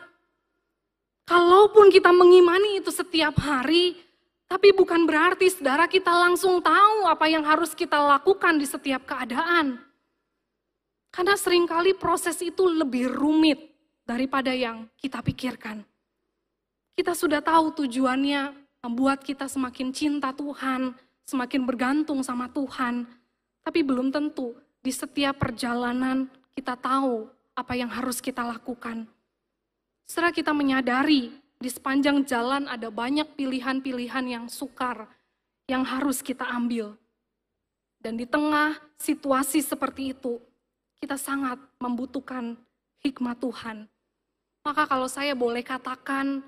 Kalaupun 1.24 1.88
kita 1.88 2.12
mengimani 2.12 2.84
itu 2.84 2.92
setiap 2.92 3.40
hari, 3.40 3.96
tapi 4.52 4.76
bukan 4.76 5.08
berarti 5.08 5.48
saudara 5.48 5.88
kita 5.88 6.12
langsung 6.12 6.60
tahu 6.60 7.08
apa 7.08 7.32
yang 7.32 7.48
harus 7.48 7.72
kita 7.72 7.96
lakukan 7.96 8.60
di 8.60 8.68
setiap 8.68 9.08
keadaan. 9.08 9.80
Karena 11.08 11.40
sering 11.40 11.64
kali 11.64 11.96
proses 11.96 12.36
itu 12.44 12.68
lebih 12.68 13.08
rumit 13.08 13.71
daripada 14.12 14.52
yang 14.52 14.92
kita 15.00 15.24
pikirkan. 15.24 15.88
Kita 16.92 17.16
sudah 17.16 17.40
tahu 17.40 17.72
tujuannya 17.80 18.52
membuat 18.84 19.24
kita 19.24 19.48
semakin 19.48 19.96
cinta 19.96 20.36
Tuhan, 20.36 20.92
semakin 21.24 21.62
bergantung 21.64 22.20
sama 22.20 22.52
Tuhan, 22.52 23.08
tapi 23.64 23.80
belum 23.88 24.12
tentu 24.12 24.52
di 24.84 24.92
setiap 24.92 25.40
perjalanan 25.40 26.28
kita 26.52 26.76
tahu 26.76 27.32
apa 27.56 27.74
yang 27.80 27.88
harus 27.88 28.20
kita 28.20 28.44
lakukan. 28.44 29.08
Setelah 30.04 30.36
kita 30.36 30.52
menyadari 30.52 31.32
di 31.56 31.70
sepanjang 31.72 32.28
jalan 32.28 32.68
ada 32.68 32.92
banyak 32.92 33.38
pilihan-pilihan 33.40 34.26
yang 34.28 34.46
sukar 34.52 35.08
yang 35.72 35.88
harus 35.88 36.20
kita 36.20 36.44
ambil. 36.44 37.00
Dan 38.02 38.18
di 38.18 38.26
tengah 38.26 38.76
situasi 38.98 39.62
seperti 39.62 40.12
itu, 40.12 40.42
kita 40.98 41.16
sangat 41.22 41.62
membutuhkan 41.78 42.58
hikmat 43.06 43.38
Tuhan. 43.38 43.91
Maka 44.62 44.86
kalau 44.86 45.10
saya 45.10 45.34
boleh 45.34 45.66
katakan, 45.66 46.46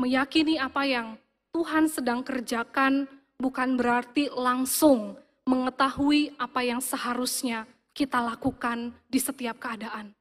meyakini 0.00 0.56
apa 0.56 0.88
yang 0.88 1.20
Tuhan 1.52 1.92
sedang 1.92 2.24
kerjakan 2.24 3.04
bukan 3.36 3.76
berarti 3.76 4.32
langsung 4.32 5.16
mengetahui 5.44 6.32
apa 6.40 6.60
yang 6.64 6.80
seharusnya 6.80 7.68
kita 7.92 8.22
lakukan 8.22 8.96
di 9.10 9.18
setiap 9.20 9.60
keadaan. 9.60 10.16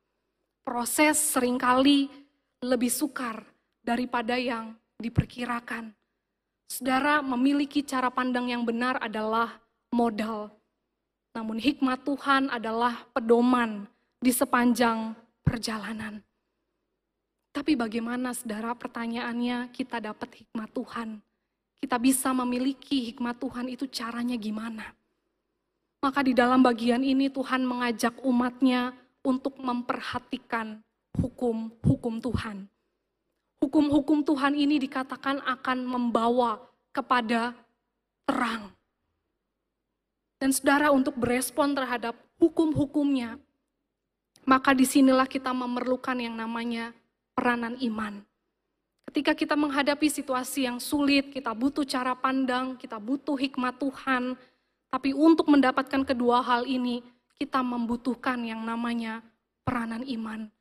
Proses 0.68 1.16
sering 1.16 1.56
kali 1.56 2.12
lebih 2.60 2.92
sukar 2.92 3.46
daripada 3.80 4.36
yang 4.36 4.76
diperkirakan. 5.00 5.96
Saudara, 6.70 7.24
memiliki 7.24 7.82
cara 7.82 8.12
pandang 8.12 8.52
yang 8.52 8.62
benar 8.68 9.00
adalah 9.02 9.58
modal. 9.90 10.54
Namun 11.34 11.58
hikmat 11.58 12.04
Tuhan 12.06 12.52
adalah 12.52 13.08
pedoman 13.16 13.88
di 14.22 14.30
sepanjang 14.30 15.16
perjalanan. 15.42 16.22
Tapi 17.50 17.74
bagaimana 17.74 18.32
saudara 18.38 18.78
pertanyaannya 18.78 19.74
kita 19.74 19.98
dapat 19.98 20.46
hikmat 20.46 20.70
Tuhan? 20.70 21.10
Kita 21.80 21.98
bisa 21.98 22.30
memiliki 22.36 23.10
hikmat 23.10 23.40
Tuhan 23.42 23.66
itu 23.72 23.90
caranya 23.90 24.38
gimana? 24.38 24.86
Maka 26.00 26.24
di 26.24 26.32
dalam 26.32 26.64
bagian 26.64 27.04
ini 27.04 27.28
Tuhan 27.28 27.66
mengajak 27.66 28.22
umatnya 28.24 28.96
untuk 29.26 29.60
memperhatikan 29.60 30.80
hukum-hukum 31.20 32.24
Tuhan. 32.24 32.68
Hukum-hukum 33.60 34.24
Tuhan 34.24 34.56
ini 34.56 34.80
dikatakan 34.80 35.44
akan 35.44 35.78
membawa 35.84 36.64
kepada 36.96 37.52
terang. 38.24 38.72
Dan 40.40 40.56
saudara 40.56 40.96
untuk 40.96 41.20
berespon 41.20 41.76
terhadap 41.76 42.16
hukum-hukumnya, 42.40 43.36
maka 44.48 44.72
di 44.72 44.88
sinilah 44.88 45.28
kita 45.28 45.52
memerlukan 45.52 46.16
yang 46.16 46.40
namanya 46.40 46.96
peranan 47.40 47.80
iman. 47.80 48.20
Ketika 49.08 49.32
kita 49.32 49.56
menghadapi 49.56 50.12
situasi 50.12 50.68
yang 50.68 50.76
sulit, 50.84 51.32
kita 51.32 51.56
butuh 51.56 51.88
cara 51.88 52.12
pandang, 52.20 52.76
kita 52.76 53.00
butuh 53.00 53.40
hikmat 53.40 53.80
Tuhan, 53.80 54.36
tapi 54.92 55.16
untuk 55.16 55.48
mendapatkan 55.48 56.04
kedua 56.04 56.44
hal 56.44 56.68
ini, 56.68 57.00
kita 57.40 57.64
membutuhkan 57.64 58.44
yang 58.44 58.60
namanya 58.68 59.24
peranan 59.64 60.04
iman. 60.04 60.52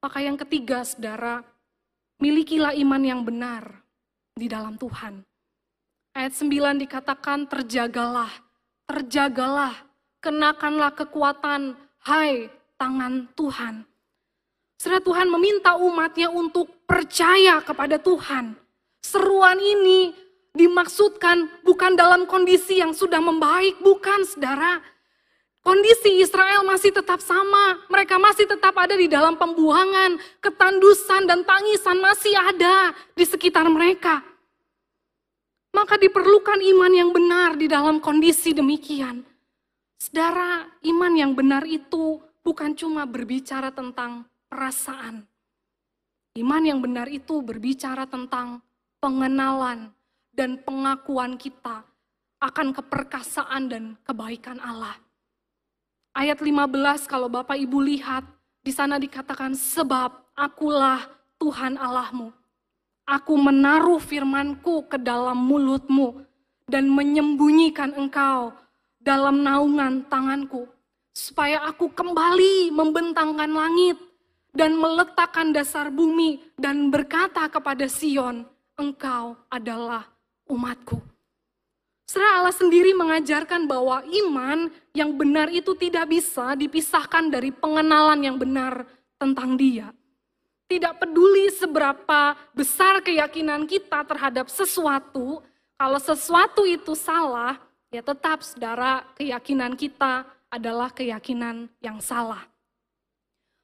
Maka 0.00 0.18
yang 0.24 0.40
ketiga, 0.40 0.80
saudara, 0.82 1.44
milikilah 2.16 2.72
iman 2.80 3.02
yang 3.04 3.20
benar 3.22 3.84
di 4.32 4.48
dalam 4.48 4.80
Tuhan. 4.80 5.20
Ayat 6.16 6.32
9 6.32 6.80
dikatakan 6.80 7.44
terjagalah, 7.44 8.32
terjagalah, 8.88 9.84
kenakanlah 10.24 10.96
kekuatan, 10.96 11.76
hai 12.08 12.48
tangan 12.80 13.28
Tuhan. 13.36 13.91
Setelah 14.82 14.98
Tuhan 14.98 15.30
meminta 15.30 15.78
umatnya 15.78 16.26
untuk 16.26 16.66
percaya 16.90 17.62
kepada 17.62 18.02
Tuhan. 18.02 18.58
Seruan 18.98 19.54
ini 19.62 20.10
dimaksudkan 20.50 21.62
bukan 21.62 21.94
dalam 21.94 22.26
kondisi 22.26 22.82
yang 22.82 22.90
sudah 22.90 23.22
membaik, 23.22 23.78
bukan 23.78 24.26
saudara. 24.26 24.82
Kondisi 25.62 26.18
Israel 26.18 26.66
masih 26.66 26.90
tetap 26.90 27.22
sama, 27.22 27.78
mereka 27.86 28.18
masih 28.18 28.42
tetap 28.42 28.74
ada 28.74 28.98
di 28.98 29.06
dalam 29.06 29.38
pembuangan, 29.38 30.18
ketandusan 30.42 31.30
dan 31.30 31.46
tangisan 31.46 32.02
masih 32.02 32.34
ada 32.34 32.90
di 33.14 33.22
sekitar 33.22 33.70
mereka. 33.70 34.18
Maka 35.78 35.94
diperlukan 35.94 36.58
iman 36.58 36.90
yang 36.90 37.14
benar 37.14 37.54
di 37.54 37.70
dalam 37.70 38.02
kondisi 38.02 38.50
demikian. 38.50 39.22
Saudara, 39.94 40.66
iman 40.82 41.12
yang 41.14 41.38
benar 41.38 41.62
itu 41.70 42.18
bukan 42.42 42.74
cuma 42.74 43.06
berbicara 43.06 43.70
tentang 43.70 44.26
perasaan. 44.52 45.24
Iman 46.36 46.62
yang 46.68 46.84
benar 46.84 47.08
itu 47.08 47.40
berbicara 47.40 48.04
tentang 48.04 48.60
pengenalan 49.00 49.88
dan 50.28 50.60
pengakuan 50.60 51.40
kita 51.40 51.88
akan 52.36 52.76
keperkasaan 52.76 53.72
dan 53.72 53.84
kebaikan 54.04 54.60
Allah. 54.60 55.00
Ayat 56.12 56.44
15 56.44 57.08
kalau 57.08 57.32
Bapak 57.32 57.56
Ibu 57.56 57.80
lihat, 57.80 58.28
di 58.60 58.68
sana 58.68 59.00
dikatakan 59.00 59.56
sebab 59.56 60.36
akulah 60.36 61.00
Tuhan 61.40 61.80
Allahmu. 61.80 62.28
Aku 63.08 63.34
menaruh 63.40 63.98
firmanku 63.98 64.86
ke 64.92 65.00
dalam 65.00 65.40
mulutmu 65.40 66.20
dan 66.68 66.92
menyembunyikan 66.92 67.96
engkau 67.96 68.52
dalam 69.00 69.40
naungan 69.40 70.04
tanganku. 70.12 70.68
Supaya 71.12 71.64
aku 71.68 71.92
kembali 71.92 72.72
membentangkan 72.72 73.52
langit 73.52 74.11
dan 74.52 74.76
meletakkan 74.76 75.50
dasar 75.50 75.88
bumi 75.88 76.40
dan 76.60 76.92
berkata 76.92 77.48
kepada 77.48 77.88
Sion, 77.88 78.44
engkau 78.76 79.34
adalah 79.48 80.06
umatku. 80.44 81.00
Setelah 82.04 82.44
Allah 82.44 82.52
sendiri 82.52 82.92
mengajarkan 82.92 83.64
bahwa 83.64 84.04
iman 84.04 84.68
yang 84.92 85.16
benar 85.16 85.48
itu 85.48 85.72
tidak 85.80 86.12
bisa 86.12 86.52
dipisahkan 86.52 87.32
dari 87.32 87.48
pengenalan 87.48 88.20
yang 88.20 88.36
benar 88.36 88.84
tentang 89.16 89.56
dia. 89.56 89.88
Tidak 90.68 91.00
peduli 91.00 91.48
seberapa 91.48 92.36
besar 92.52 93.00
keyakinan 93.00 93.64
kita 93.64 94.04
terhadap 94.04 94.52
sesuatu, 94.52 95.40
kalau 95.80 95.96
sesuatu 95.96 96.68
itu 96.68 96.92
salah, 96.92 97.56
ya 97.88 98.04
tetap 98.04 98.44
saudara 98.44 99.08
keyakinan 99.16 99.72
kita 99.72 100.28
adalah 100.52 100.92
keyakinan 100.92 101.72
yang 101.80 101.96
salah. 101.96 102.51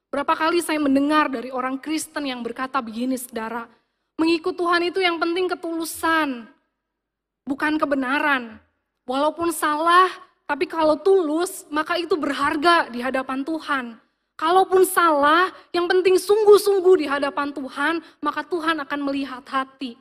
Berapa 0.09 0.33
kali 0.33 0.57
saya 0.65 0.81
mendengar 0.81 1.29
dari 1.29 1.53
orang 1.53 1.77
Kristen 1.77 2.25
yang 2.25 2.41
berkata 2.41 2.81
begini 2.81 3.13
saudara, 3.13 3.69
mengikut 4.17 4.57
Tuhan 4.57 4.89
itu 4.89 4.97
yang 4.97 5.21
penting 5.21 5.45
ketulusan, 5.45 6.49
bukan 7.45 7.77
kebenaran. 7.77 8.57
Walaupun 9.05 9.53
salah, 9.53 10.09
tapi 10.49 10.65
kalau 10.65 10.97
tulus, 10.97 11.65
maka 11.69 11.97
itu 12.01 12.17
berharga 12.17 12.89
di 12.89 13.05
hadapan 13.05 13.45
Tuhan. 13.45 14.01
Kalaupun 14.33 14.81
salah, 14.81 15.53
yang 15.69 15.85
penting 15.85 16.17
sungguh-sungguh 16.17 17.05
di 17.05 17.05
hadapan 17.05 17.53
Tuhan, 17.53 18.01
maka 18.21 18.41
Tuhan 18.41 18.81
akan 18.81 18.99
melihat 19.05 19.45
hati. 19.45 19.93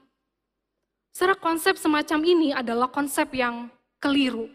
Secara 1.13 1.37
konsep 1.37 1.77
semacam 1.77 2.21
ini 2.25 2.49
adalah 2.57 2.89
konsep 2.89 3.29
yang 3.37 3.69
keliru. 4.01 4.49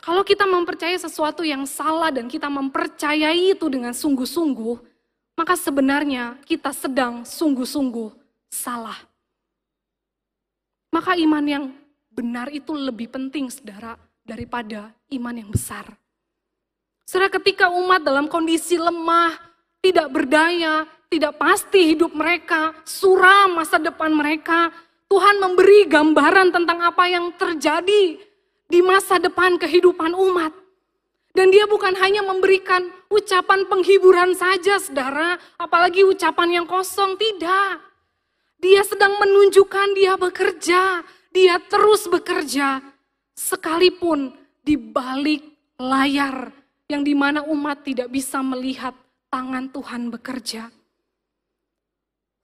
Kalau 0.00 0.22
kita 0.26 0.44
mempercayai 0.44 0.98
sesuatu 0.98 1.46
yang 1.46 1.64
salah 1.64 2.10
dan 2.10 2.26
kita 2.26 2.50
mempercayai 2.50 3.54
itu 3.54 3.66
dengan 3.70 3.94
sungguh-sungguh, 3.94 4.76
maka 5.34 5.54
sebenarnya 5.58 6.38
kita 6.46 6.70
sedang 6.70 7.26
sungguh-sungguh 7.26 8.10
salah. 8.50 8.98
Maka 10.94 11.18
iman 11.18 11.42
yang 11.42 11.64
benar 12.14 12.50
itu 12.54 12.70
lebih 12.70 13.10
penting, 13.10 13.50
saudara, 13.50 13.98
daripada 14.22 14.94
iman 15.10 15.34
yang 15.34 15.50
besar. 15.50 15.90
Saudara, 17.02 17.34
ketika 17.34 17.66
umat 17.68 18.06
dalam 18.06 18.30
kondisi 18.30 18.78
lemah, 18.78 19.34
tidak 19.82 20.08
berdaya, 20.08 20.86
tidak 21.10 21.34
pasti 21.36 21.92
hidup 21.92 22.14
mereka, 22.14 22.72
suram 22.86 23.58
masa 23.58 23.76
depan 23.76 24.14
mereka, 24.14 24.72
Tuhan 25.10 25.36
memberi 25.42 25.84
gambaran 25.84 26.48
tentang 26.54 26.78
apa 26.80 27.04
yang 27.10 27.28
terjadi 27.36 28.18
di 28.74 28.82
masa 28.82 29.22
depan 29.22 29.54
kehidupan 29.54 30.18
umat. 30.18 30.50
Dan 31.30 31.54
dia 31.54 31.62
bukan 31.70 31.94
hanya 31.94 32.26
memberikan 32.26 32.90
ucapan 33.06 33.70
penghiburan 33.70 34.34
saja, 34.34 34.82
saudara, 34.82 35.38
apalagi 35.58 36.02
ucapan 36.02 36.58
yang 36.58 36.66
kosong, 36.66 37.14
tidak. 37.14 37.78
Dia 38.58 38.82
sedang 38.82 39.18
menunjukkan 39.18 39.94
dia 39.94 40.14
bekerja, 40.18 41.06
dia 41.30 41.58
terus 41.70 42.06
bekerja, 42.10 42.82
sekalipun 43.34 44.34
di 44.62 44.78
balik 44.78 45.42
layar 45.78 46.54
yang 46.86 47.02
di 47.02 47.14
mana 47.18 47.42
umat 47.50 47.82
tidak 47.82 48.10
bisa 48.10 48.42
melihat 48.42 48.94
tangan 49.30 49.70
Tuhan 49.74 50.10
bekerja. 50.14 50.70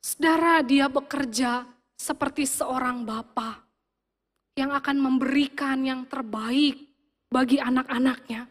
Saudara, 0.02 0.66
dia 0.66 0.90
bekerja 0.90 1.62
seperti 1.94 2.42
seorang 2.42 3.06
bapa 3.06 3.69
yang 4.58 4.74
akan 4.74 4.96
memberikan 4.98 5.82
yang 5.82 6.06
terbaik 6.06 6.90
bagi 7.30 7.62
anak-anaknya. 7.62 8.50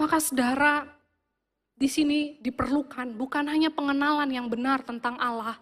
Maka 0.00 0.16
saudara, 0.22 0.86
di 1.74 1.88
sini 1.90 2.40
diperlukan 2.40 3.16
bukan 3.16 3.44
hanya 3.50 3.68
pengenalan 3.68 4.30
yang 4.30 4.46
benar 4.48 4.80
tentang 4.84 5.18
Allah, 5.20 5.58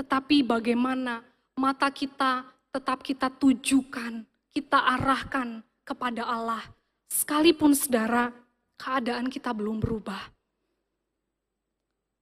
tetapi 0.00 0.42
bagaimana 0.42 1.22
mata 1.58 1.92
kita 1.92 2.46
tetap 2.70 3.02
kita 3.02 3.28
tujukan, 3.30 4.22
kita 4.50 4.78
arahkan 4.98 5.62
kepada 5.82 6.22
Allah. 6.26 6.62
Sekalipun 7.10 7.74
saudara, 7.74 8.30
keadaan 8.78 9.26
kita 9.26 9.50
belum 9.50 9.82
berubah. 9.82 10.30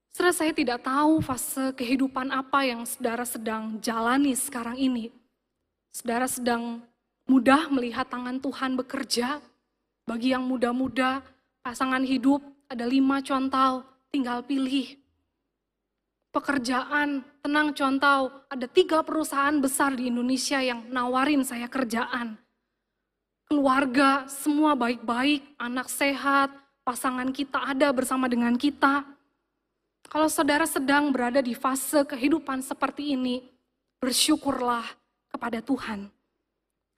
Saudara 0.09 0.35
saya 0.35 0.51
tidak 0.51 0.83
tahu 0.83 1.23
fase 1.23 1.71
kehidupan 1.79 2.33
apa 2.35 2.67
yang 2.67 2.83
saudara 2.83 3.23
sedang 3.23 3.79
jalani 3.79 4.35
sekarang 4.35 4.75
ini. 4.75 5.15
Saudara 5.93 6.29
sedang 6.31 6.83
mudah 7.29 7.69
melihat 7.69 8.09
tangan 8.09 8.41
Tuhan 8.41 8.79
bekerja. 8.79 9.41
Bagi 10.09 10.33
yang 10.33 10.49
muda-muda, 10.49 11.21
pasangan 11.61 12.01
hidup 12.01 12.41
ada 12.69 12.89
lima 12.89 13.21
contoh, 13.21 13.85
tinggal 14.09 14.41
pilih 14.45 14.97
pekerjaan, 16.39 17.25
tenang 17.43 17.73
contoh, 17.73 18.31
ada 18.47 18.67
tiga 18.69 19.03
perusahaan 19.03 19.57
besar 19.59 19.97
di 19.97 20.07
Indonesia 20.07 20.61
yang 20.61 20.87
nawarin 20.93 21.43
saya 21.43 21.67
kerjaan. 21.67 22.37
Keluarga, 23.49 24.29
semua 24.29 24.77
baik-baik, 24.77 25.57
anak 25.57 25.89
sehat, 25.89 26.53
pasangan 26.85 27.33
kita 27.33 27.65
ada 27.73 27.89
bersama 27.91 28.29
dengan 28.29 28.55
kita. 28.55 29.03
Kalau 30.09 30.29
saudara 30.29 30.69
sedang 30.69 31.11
berada 31.11 31.41
di 31.41 31.57
fase 31.57 32.05
kehidupan 32.05 32.61
seperti 32.61 33.17
ini, 33.17 33.45
bersyukurlah 33.99 34.85
kepada 35.39 35.63
Tuhan. 35.63 36.11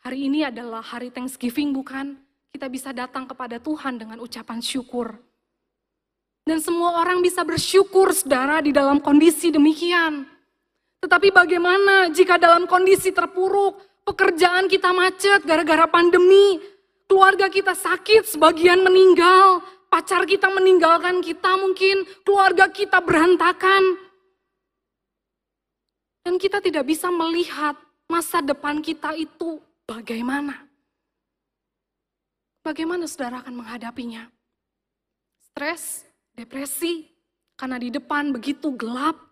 Hari 0.00 0.32
ini 0.32 0.48
adalah 0.48 0.80
hari 0.80 1.12
Thanksgiving 1.12 1.76
bukan? 1.76 2.16
Kita 2.48 2.72
bisa 2.72 2.88
datang 2.96 3.28
kepada 3.28 3.60
Tuhan 3.60 4.00
dengan 4.00 4.16
ucapan 4.16 4.64
syukur. 4.64 5.12
Dan 6.48 6.56
semua 6.64 6.96
orang 7.04 7.20
bisa 7.20 7.44
bersyukur 7.44 8.16
saudara 8.16 8.64
di 8.64 8.72
dalam 8.72 8.96
kondisi 9.04 9.52
demikian. 9.52 10.24
Tetapi 11.04 11.28
bagaimana 11.36 12.08
jika 12.08 12.40
dalam 12.40 12.64
kondisi 12.64 13.12
terpuruk, 13.12 13.76
pekerjaan 14.08 14.72
kita 14.72 14.88
macet 14.96 15.44
gara-gara 15.44 15.84
pandemi, 15.84 16.64
keluarga 17.04 17.52
kita 17.52 17.76
sakit, 17.76 18.24
sebagian 18.24 18.80
meninggal, 18.80 19.60
pacar 19.92 20.24
kita 20.24 20.48
meninggalkan 20.48 21.20
kita 21.20 21.60
mungkin, 21.60 22.08
keluarga 22.24 22.72
kita 22.72 23.04
berantakan. 23.04 24.00
Dan 26.24 26.40
kita 26.40 26.64
tidak 26.64 26.88
bisa 26.88 27.12
melihat 27.12 27.76
masa 28.10 28.42
depan 28.42 28.82
kita 28.82 29.14
itu 29.14 29.62
bagaimana. 29.86 30.66
Bagaimana 32.66 33.06
saudara 33.06 33.40
akan 33.40 33.62
menghadapinya? 33.62 34.26
Stres, 35.54 36.04
depresi, 36.34 37.08
karena 37.54 37.78
di 37.78 37.88
depan 37.88 38.34
begitu 38.34 38.74
gelap, 38.74 39.30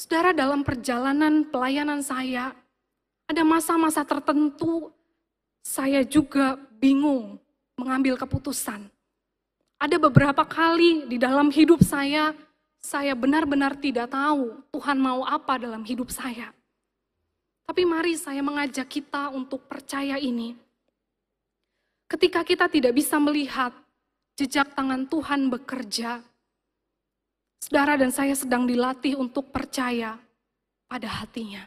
Saudara, 0.00 0.32
dalam 0.32 0.64
perjalanan 0.64 1.44
pelayanan 1.44 2.00
saya, 2.00 2.56
ada 3.28 3.44
masa-masa 3.44 4.00
tertentu 4.00 4.88
saya 5.60 6.00
juga 6.08 6.56
bingung 6.80 7.36
mengambil 7.76 8.16
keputusan. 8.16 8.88
Ada 9.76 10.00
beberapa 10.00 10.40
kali 10.48 11.04
di 11.04 11.20
dalam 11.20 11.52
hidup 11.52 11.84
saya, 11.84 12.32
saya 12.80 13.12
benar-benar 13.12 13.76
tidak 13.76 14.08
tahu 14.08 14.64
Tuhan 14.72 14.96
mau 14.96 15.20
apa 15.28 15.60
dalam 15.60 15.84
hidup 15.84 16.08
saya. 16.08 16.48
Tapi 17.70 17.86
mari 17.86 18.18
saya 18.18 18.42
mengajak 18.42 18.90
kita 18.90 19.30
untuk 19.30 19.62
percaya 19.70 20.18
ini. 20.18 20.58
Ketika 22.10 22.42
kita 22.42 22.66
tidak 22.66 22.98
bisa 22.98 23.14
melihat 23.22 23.70
jejak 24.34 24.74
tangan 24.74 25.06
Tuhan 25.06 25.46
bekerja, 25.46 26.18
Saudara 27.62 27.94
dan 27.94 28.10
saya 28.10 28.34
sedang 28.34 28.66
dilatih 28.66 29.14
untuk 29.14 29.54
percaya 29.54 30.18
pada 30.90 31.06
hatinya. 31.22 31.62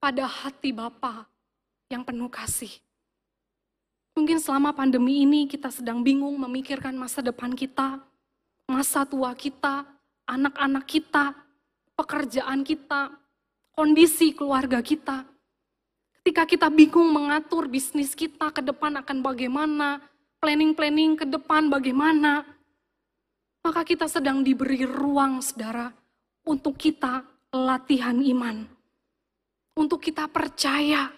Pada 0.00 0.24
hati 0.24 0.72
Bapa 0.72 1.28
yang 1.92 2.00
penuh 2.00 2.32
kasih. 2.32 2.72
Mungkin 4.16 4.40
selama 4.40 4.72
pandemi 4.72 5.20
ini 5.20 5.44
kita 5.44 5.68
sedang 5.68 6.00
bingung 6.00 6.32
memikirkan 6.40 6.96
masa 6.96 7.20
depan 7.20 7.52
kita, 7.52 8.00
masa 8.64 9.04
tua 9.04 9.36
kita, 9.36 9.84
anak-anak 10.24 10.88
kita, 10.88 11.36
pekerjaan 11.92 12.64
kita, 12.64 13.12
kondisi 13.78 14.34
keluarga 14.34 14.82
kita. 14.82 15.22
Ketika 16.18 16.42
kita 16.50 16.66
bingung 16.66 17.14
mengatur 17.14 17.70
bisnis 17.70 18.10
kita 18.10 18.50
ke 18.50 18.58
depan 18.58 18.98
akan 18.98 19.22
bagaimana, 19.22 20.02
planning-planning 20.42 21.14
ke 21.14 21.22
depan 21.22 21.70
bagaimana, 21.70 22.42
maka 23.62 23.86
kita 23.86 24.10
sedang 24.10 24.42
diberi 24.42 24.82
ruang, 24.82 25.38
saudara, 25.38 25.94
untuk 26.42 26.74
kita 26.74 27.22
latihan 27.54 28.18
iman. 28.18 28.66
Untuk 29.78 30.02
kita 30.02 30.26
percaya 30.26 31.14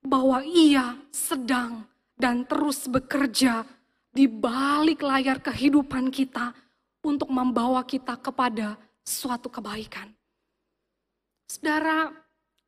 bahwa 0.00 0.40
ia 0.48 0.96
sedang 1.12 1.84
dan 2.16 2.48
terus 2.48 2.88
bekerja 2.88 3.68
di 4.08 4.24
balik 4.24 5.04
layar 5.04 5.44
kehidupan 5.44 6.08
kita 6.08 6.56
untuk 7.04 7.28
membawa 7.28 7.84
kita 7.84 8.16
kepada 8.16 8.80
suatu 9.04 9.52
kebaikan. 9.52 10.17
Saudara, 11.48 12.12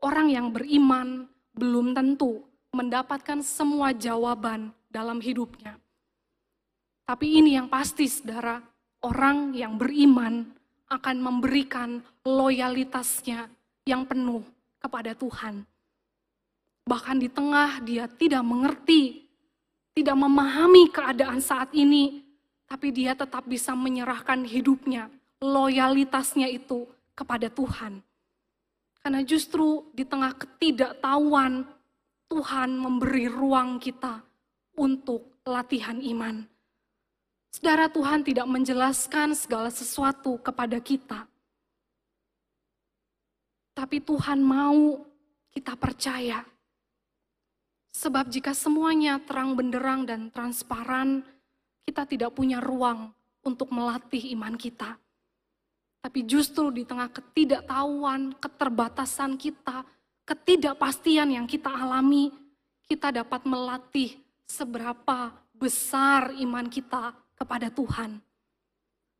orang 0.00 0.32
yang 0.32 0.48
beriman 0.48 1.28
belum 1.52 1.92
tentu 1.92 2.40
mendapatkan 2.72 3.44
semua 3.44 3.92
jawaban 3.92 4.72
dalam 4.88 5.20
hidupnya. 5.20 5.76
Tapi 7.04 7.44
ini 7.44 7.60
yang 7.60 7.68
pasti, 7.68 8.08
saudara, 8.08 8.56
orang 9.04 9.52
yang 9.52 9.76
beriman 9.76 10.48
akan 10.88 11.16
memberikan 11.20 12.00
loyalitasnya 12.24 13.52
yang 13.84 14.08
penuh 14.08 14.40
kepada 14.80 15.12
Tuhan. 15.12 15.60
Bahkan 16.88 17.16
di 17.20 17.28
tengah 17.28 17.84
dia 17.84 18.08
tidak 18.08 18.40
mengerti, 18.40 19.28
tidak 19.92 20.16
memahami 20.16 20.88
keadaan 20.88 21.44
saat 21.44 21.68
ini, 21.76 22.24
tapi 22.64 22.96
dia 22.96 23.12
tetap 23.12 23.44
bisa 23.44 23.76
menyerahkan 23.76 24.40
hidupnya, 24.48 25.12
loyalitasnya 25.44 26.48
itu 26.48 26.88
kepada 27.12 27.52
Tuhan. 27.52 28.00
Karena 29.00 29.24
justru 29.24 29.88
di 29.96 30.04
tengah 30.04 30.36
ketidaktahuan, 30.36 31.64
Tuhan 32.28 32.70
memberi 32.76 33.26
ruang 33.26 33.80
kita 33.80 34.20
untuk 34.76 35.40
latihan 35.48 35.98
iman. 35.98 36.44
Saudara 37.50 37.90
Tuhan 37.90 38.22
tidak 38.22 38.46
menjelaskan 38.46 39.34
segala 39.34 39.72
sesuatu 39.74 40.38
kepada 40.38 40.78
kita. 40.78 41.26
Tapi 43.74 43.98
Tuhan 43.98 44.38
mau 44.38 45.02
kita 45.50 45.74
percaya. 45.74 46.46
Sebab 47.90 48.30
jika 48.30 48.54
semuanya 48.54 49.18
terang 49.18 49.58
benderang 49.58 50.06
dan 50.06 50.30
transparan, 50.30 51.26
kita 51.82 52.06
tidak 52.06 52.30
punya 52.38 52.62
ruang 52.62 53.10
untuk 53.42 53.74
melatih 53.74 54.30
iman 54.38 54.54
kita. 54.54 54.94
Tapi 56.00 56.24
justru 56.24 56.72
di 56.72 56.88
tengah 56.88 57.12
ketidaktahuan, 57.12 58.32
keterbatasan 58.40 59.36
kita, 59.36 59.84
ketidakpastian 60.24 61.36
yang 61.36 61.44
kita 61.44 61.68
alami, 61.68 62.32
kita 62.88 63.12
dapat 63.12 63.44
melatih 63.44 64.16
seberapa 64.48 65.30
besar 65.52 66.32
iman 66.40 66.64
kita 66.66 67.12
kepada 67.36 67.68
Tuhan. 67.68 68.16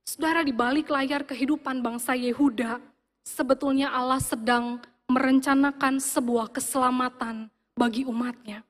Saudara, 0.08 0.40
di 0.40 0.50
balik 0.50 0.88
layar 0.88 1.22
kehidupan 1.22 1.84
bangsa 1.84 2.16
Yehuda, 2.16 2.80
sebetulnya 3.22 3.92
Allah 3.92 4.18
sedang 4.18 4.80
merencanakan 5.06 6.00
sebuah 6.00 6.50
keselamatan 6.50 7.46
bagi 7.76 8.08
umatnya. 8.08 8.64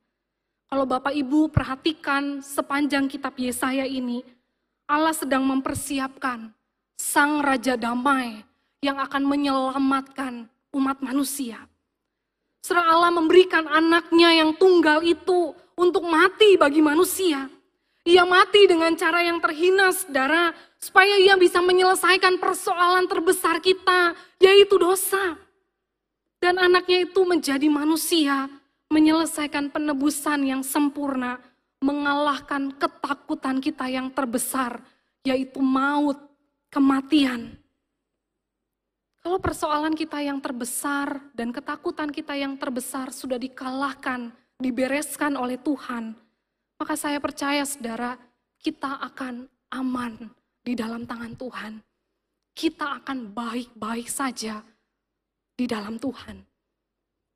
Kalau 0.70 0.86
Bapak 0.86 1.14
Ibu 1.14 1.50
perhatikan 1.50 2.42
sepanjang 2.42 3.06
kitab 3.10 3.34
Yesaya 3.38 3.86
ini, 3.86 4.22
Allah 4.86 5.14
sedang 5.14 5.42
mempersiapkan 5.46 6.50
Sang 7.00 7.40
Raja 7.40 7.80
Damai 7.80 8.44
yang 8.84 9.00
akan 9.00 9.24
menyelamatkan 9.24 10.44
umat 10.76 11.00
manusia. 11.00 11.56
Serah 12.60 12.92
Allah 12.92 13.08
memberikan 13.08 13.64
anaknya 13.64 14.36
yang 14.36 14.52
tunggal 14.60 15.00
itu 15.00 15.56
untuk 15.80 16.04
mati 16.04 16.60
bagi 16.60 16.84
manusia. 16.84 17.48
Ia 18.04 18.28
mati 18.28 18.68
dengan 18.68 18.92
cara 19.00 19.24
yang 19.24 19.40
terhina, 19.40 19.88
saudara, 19.96 20.52
supaya 20.76 21.16
ia 21.16 21.40
bisa 21.40 21.64
menyelesaikan 21.64 22.36
persoalan 22.36 23.08
terbesar 23.08 23.64
kita, 23.64 24.12
yaitu 24.36 24.76
dosa. 24.76 25.40
Dan 26.36 26.60
anaknya 26.60 27.08
itu 27.08 27.24
menjadi 27.24 27.68
manusia, 27.72 28.44
menyelesaikan 28.92 29.72
penebusan 29.72 30.44
yang 30.44 30.60
sempurna, 30.60 31.40
mengalahkan 31.80 32.76
ketakutan 32.76 33.56
kita 33.64 33.88
yang 33.88 34.12
terbesar, 34.12 34.84
yaitu 35.24 35.64
maut, 35.64 36.29
kematian. 36.70 37.59
Kalau 39.20 39.37
persoalan 39.37 39.92
kita 39.92 40.24
yang 40.24 40.40
terbesar 40.40 41.20
dan 41.37 41.52
ketakutan 41.52 42.09
kita 42.09 42.33
yang 42.33 42.56
terbesar 42.56 43.12
sudah 43.12 43.37
dikalahkan, 43.37 44.33
dibereskan 44.56 45.37
oleh 45.37 45.61
Tuhan, 45.61 46.16
maka 46.80 46.94
saya 46.96 47.20
percaya 47.20 47.61
saudara, 47.68 48.16
kita 48.56 48.96
akan 49.12 49.44
aman 49.76 50.33
di 50.64 50.72
dalam 50.72 51.04
tangan 51.04 51.37
Tuhan. 51.37 51.72
Kita 52.56 53.02
akan 53.04 53.28
baik-baik 53.37 54.09
saja 54.09 54.64
di 55.52 55.68
dalam 55.68 56.00
Tuhan. 56.00 56.40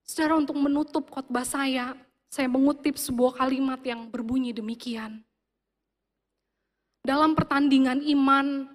Saudara 0.04 0.40
untuk 0.40 0.56
menutup 0.56 1.12
khotbah 1.12 1.44
saya, 1.44 1.92
saya 2.32 2.48
mengutip 2.48 2.96
sebuah 2.96 3.36
kalimat 3.44 3.80
yang 3.84 4.08
berbunyi 4.08 4.56
demikian. 4.56 5.20
Dalam 7.04 7.36
pertandingan 7.36 8.00
iman, 8.00 8.73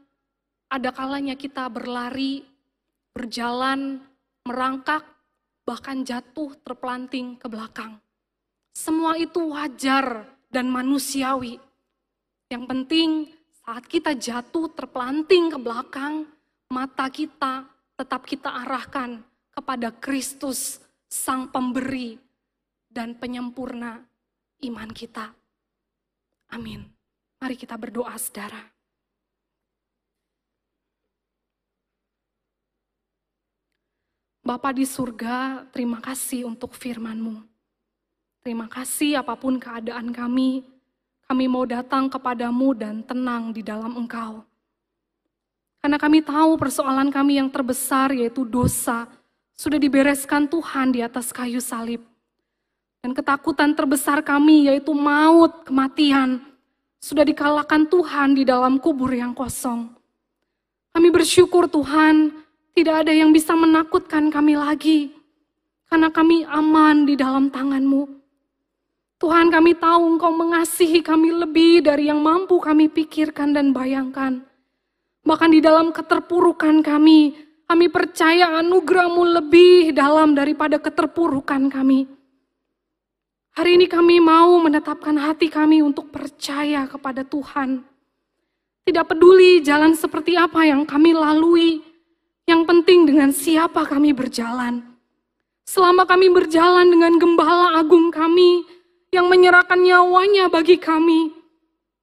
ada 0.70 0.94
kalanya 0.94 1.34
kita 1.34 1.66
berlari, 1.68 2.46
berjalan, 3.12 4.00
merangkak, 4.46 5.02
bahkan 5.66 6.06
jatuh 6.06 6.54
terpelanting 6.62 7.36
ke 7.42 7.50
belakang. 7.50 7.98
Semua 8.72 9.18
itu 9.18 9.50
wajar 9.50 10.30
dan 10.48 10.70
manusiawi. 10.70 11.58
Yang 12.48 12.64
penting 12.70 13.10
saat 13.66 13.86
kita 13.86 14.14
jatuh 14.14 14.72
terpelanting 14.74 15.54
ke 15.54 15.58
belakang, 15.58 16.30
mata 16.70 17.10
kita 17.10 17.66
tetap 17.98 18.24
kita 18.26 18.50
arahkan 18.66 19.26
kepada 19.52 19.92
Kristus, 19.92 20.80
Sang 21.10 21.50
Pemberi 21.50 22.16
dan 22.88 23.18
Penyempurna 23.18 24.00
iman 24.66 24.90
kita. 24.94 25.34
Amin. 26.54 26.86
Mari 27.42 27.56
kita 27.58 27.78
berdoa, 27.78 28.14
saudara. 28.18 28.79
Bapa 34.50 34.74
di 34.74 34.82
surga, 34.82 35.70
terima 35.70 36.02
kasih 36.02 36.50
untuk 36.50 36.74
firman-Mu. 36.74 37.38
Terima 38.42 38.66
kasih 38.66 39.22
apa 39.22 39.38
pun 39.38 39.62
keadaan 39.62 40.10
kami, 40.10 40.66
kami 41.30 41.46
mau 41.46 41.70
datang 41.70 42.10
kepadamu 42.10 42.74
dan 42.74 43.06
tenang 43.06 43.54
di 43.54 43.62
dalam 43.62 43.94
Engkau. 43.94 44.42
Karena 45.78 46.02
kami 46.02 46.26
tahu 46.26 46.58
persoalan 46.58 47.14
kami 47.14 47.38
yang 47.38 47.46
terbesar 47.54 48.10
yaitu 48.10 48.42
dosa, 48.42 49.06
sudah 49.54 49.78
dibereskan 49.78 50.50
Tuhan 50.50 50.98
di 50.98 51.06
atas 51.06 51.30
kayu 51.30 51.62
salib. 51.62 52.02
Dan 53.06 53.14
ketakutan 53.14 53.78
terbesar 53.78 54.26
kami 54.26 54.66
yaitu 54.66 54.98
maut, 54.98 55.62
kematian, 55.62 56.42
sudah 56.98 57.22
dikalahkan 57.22 57.86
Tuhan 57.86 58.34
di 58.34 58.50
dalam 58.50 58.82
kubur 58.82 59.14
yang 59.14 59.38
kosong. 59.38 59.94
Kami 60.90 61.08
bersyukur 61.14 61.70
Tuhan, 61.70 62.34
tidak 62.80 63.04
ada 63.04 63.12
yang 63.12 63.36
bisa 63.36 63.60
menakutkan 63.60 64.32
kami 64.32 64.56
lagi. 64.56 65.12
Karena 65.92 66.08
kami 66.08 66.48
aman 66.48 67.04
di 67.04 67.20
dalam 67.20 67.52
tangan-Mu. 67.52 68.08
Tuhan 69.20 69.52
kami 69.52 69.76
tahu 69.76 70.16
Engkau 70.16 70.32
mengasihi 70.32 71.04
kami 71.04 71.36
lebih 71.36 71.84
dari 71.84 72.08
yang 72.08 72.24
mampu 72.24 72.56
kami 72.56 72.88
pikirkan 72.88 73.52
dan 73.52 73.76
bayangkan. 73.76 74.40
Bahkan 75.28 75.50
di 75.52 75.60
dalam 75.60 75.92
keterpurukan 75.92 76.80
kami, 76.80 77.36
kami 77.68 77.86
percaya 77.92 78.56
anugerahmu 78.64 79.28
lebih 79.28 79.92
dalam 79.92 80.32
daripada 80.32 80.80
keterpurukan 80.80 81.68
kami. 81.68 82.08
Hari 83.60 83.76
ini 83.76 83.92
kami 83.92 84.24
mau 84.24 84.56
menetapkan 84.64 85.20
hati 85.20 85.52
kami 85.52 85.84
untuk 85.84 86.16
percaya 86.16 86.88
kepada 86.88 87.28
Tuhan. 87.28 87.84
Tidak 88.88 89.04
peduli 89.04 89.60
jalan 89.60 89.92
seperti 90.00 90.40
apa 90.40 90.64
yang 90.64 90.88
kami 90.88 91.12
lalui, 91.12 91.89
yang 92.50 92.66
penting 92.66 93.06
dengan 93.06 93.30
siapa 93.30 93.86
kami 93.86 94.10
berjalan. 94.10 94.82
Selama 95.70 96.10
kami 96.10 96.34
berjalan 96.34 96.90
dengan 96.90 97.22
gembala 97.22 97.78
agung 97.78 98.10
kami 98.10 98.66
yang 99.14 99.30
menyerahkan 99.30 99.78
nyawanya 99.78 100.50
bagi 100.50 100.82
kami, 100.82 101.30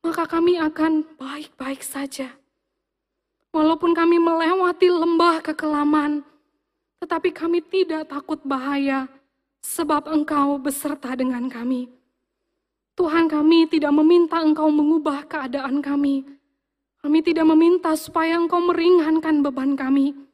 maka 0.06 0.22
kami 0.30 0.54
akan 0.54 1.02
baik-baik 1.18 1.82
saja. 1.82 2.30
Walaupun 3.50 3.90
kami 3.90 4.22
melewati 4.22 4.86
lembah 4.86 5.42
kekelaman, 5.42 6.22
tetapi 7.02 7.34
kami 7.34 7.58
tidak 7.66 8.06
takut 8.06 8.38
bahaya, 8.46 9.10
sebab 9.66 10.06
Engkau 10.14 10.62
beserta 10.62 11.10
dengan 11.18 11.50
kami. 11.50 11.90
Tuhan 12.94 13.26
kami 13.26 13.66
tidak 13.66 13.90
meminta 13.90 14.38
Engkau 14.38 14.70
mengubah 14.70 15.26
keadaan 15.26 15.82
kami. 15.82 16.22
Kami 17.02 17.18
tidak 17.26 17.46
meminta 17.50 17.98
supaya 17.98 18.38
Engkau 18.38 18.62
meringankan 18.62 19.42
beban 19.42 19.74
kami. 19.74 20.25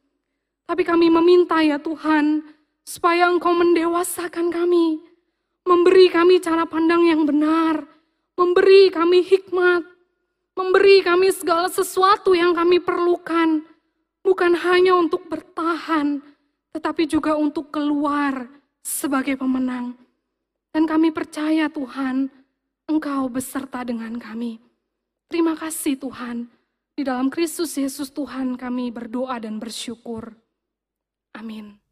Tapi 0.73 0.89
kami 0.89 1.05
meminta 1.05 1.61
ya 1.61 1.77
Tuhan, 1.77 2.41
supaya 2.81 3.29
Engkau 3.29 3.53
mendewasakan 3.53 4.49
kami, 4.49 5.05
memberi 5.69 6.09
kami 6.09 6.41
cara 6.41 6.65
pandang 6.65 7.05
yang 7.05 7.29
benar, 7.29 7.85
memberi 8.33 8.89
kami 8.89 9.21
hikmat, 9.21 9.85
memberi 10.57 11.05
kami 11.05 11.29
segala 11.29 11.69
sesuatu 11.69 12.33
yang 12.33 12.57
kami 12.57 12.81
perlukan, 12.81 13.61
bukan 14.25 14.57
hanya 14.65 14.97
untuk 14.97 15.29
bertahan, 15.29 16.25
tetapi 16.73 17.05
juga 17.05 17.37
untuk 17.37 17.69
keluar 17.69 18.49
sebagai 18.81 19.37
pemenang. 19.37 19.93
Dan 20.73 20.89
kami 20.89 21.13
percaya 21.13 21.69
Tuhan, 21.69 22.33
Engkau 22.89 23.29
beserta 23.29 23.85
dengan 23.85 24.17
kami. 24.17 24.57
Terima 25.29 25.53
kasih 25.53 26.01
Tuhan, 26.01 26.49
di 26.97 27.05
dalam 27.05 27.29
Kristus 27.29 27.77
Yesus 27.77 28.09
Tuhan 28.09 28.57
kami 28.57 28.89
berdoa 28.89 29.37
dan 29.37 29.61
bersyukur. 29.61 30.41
Amin. 31.35 31.82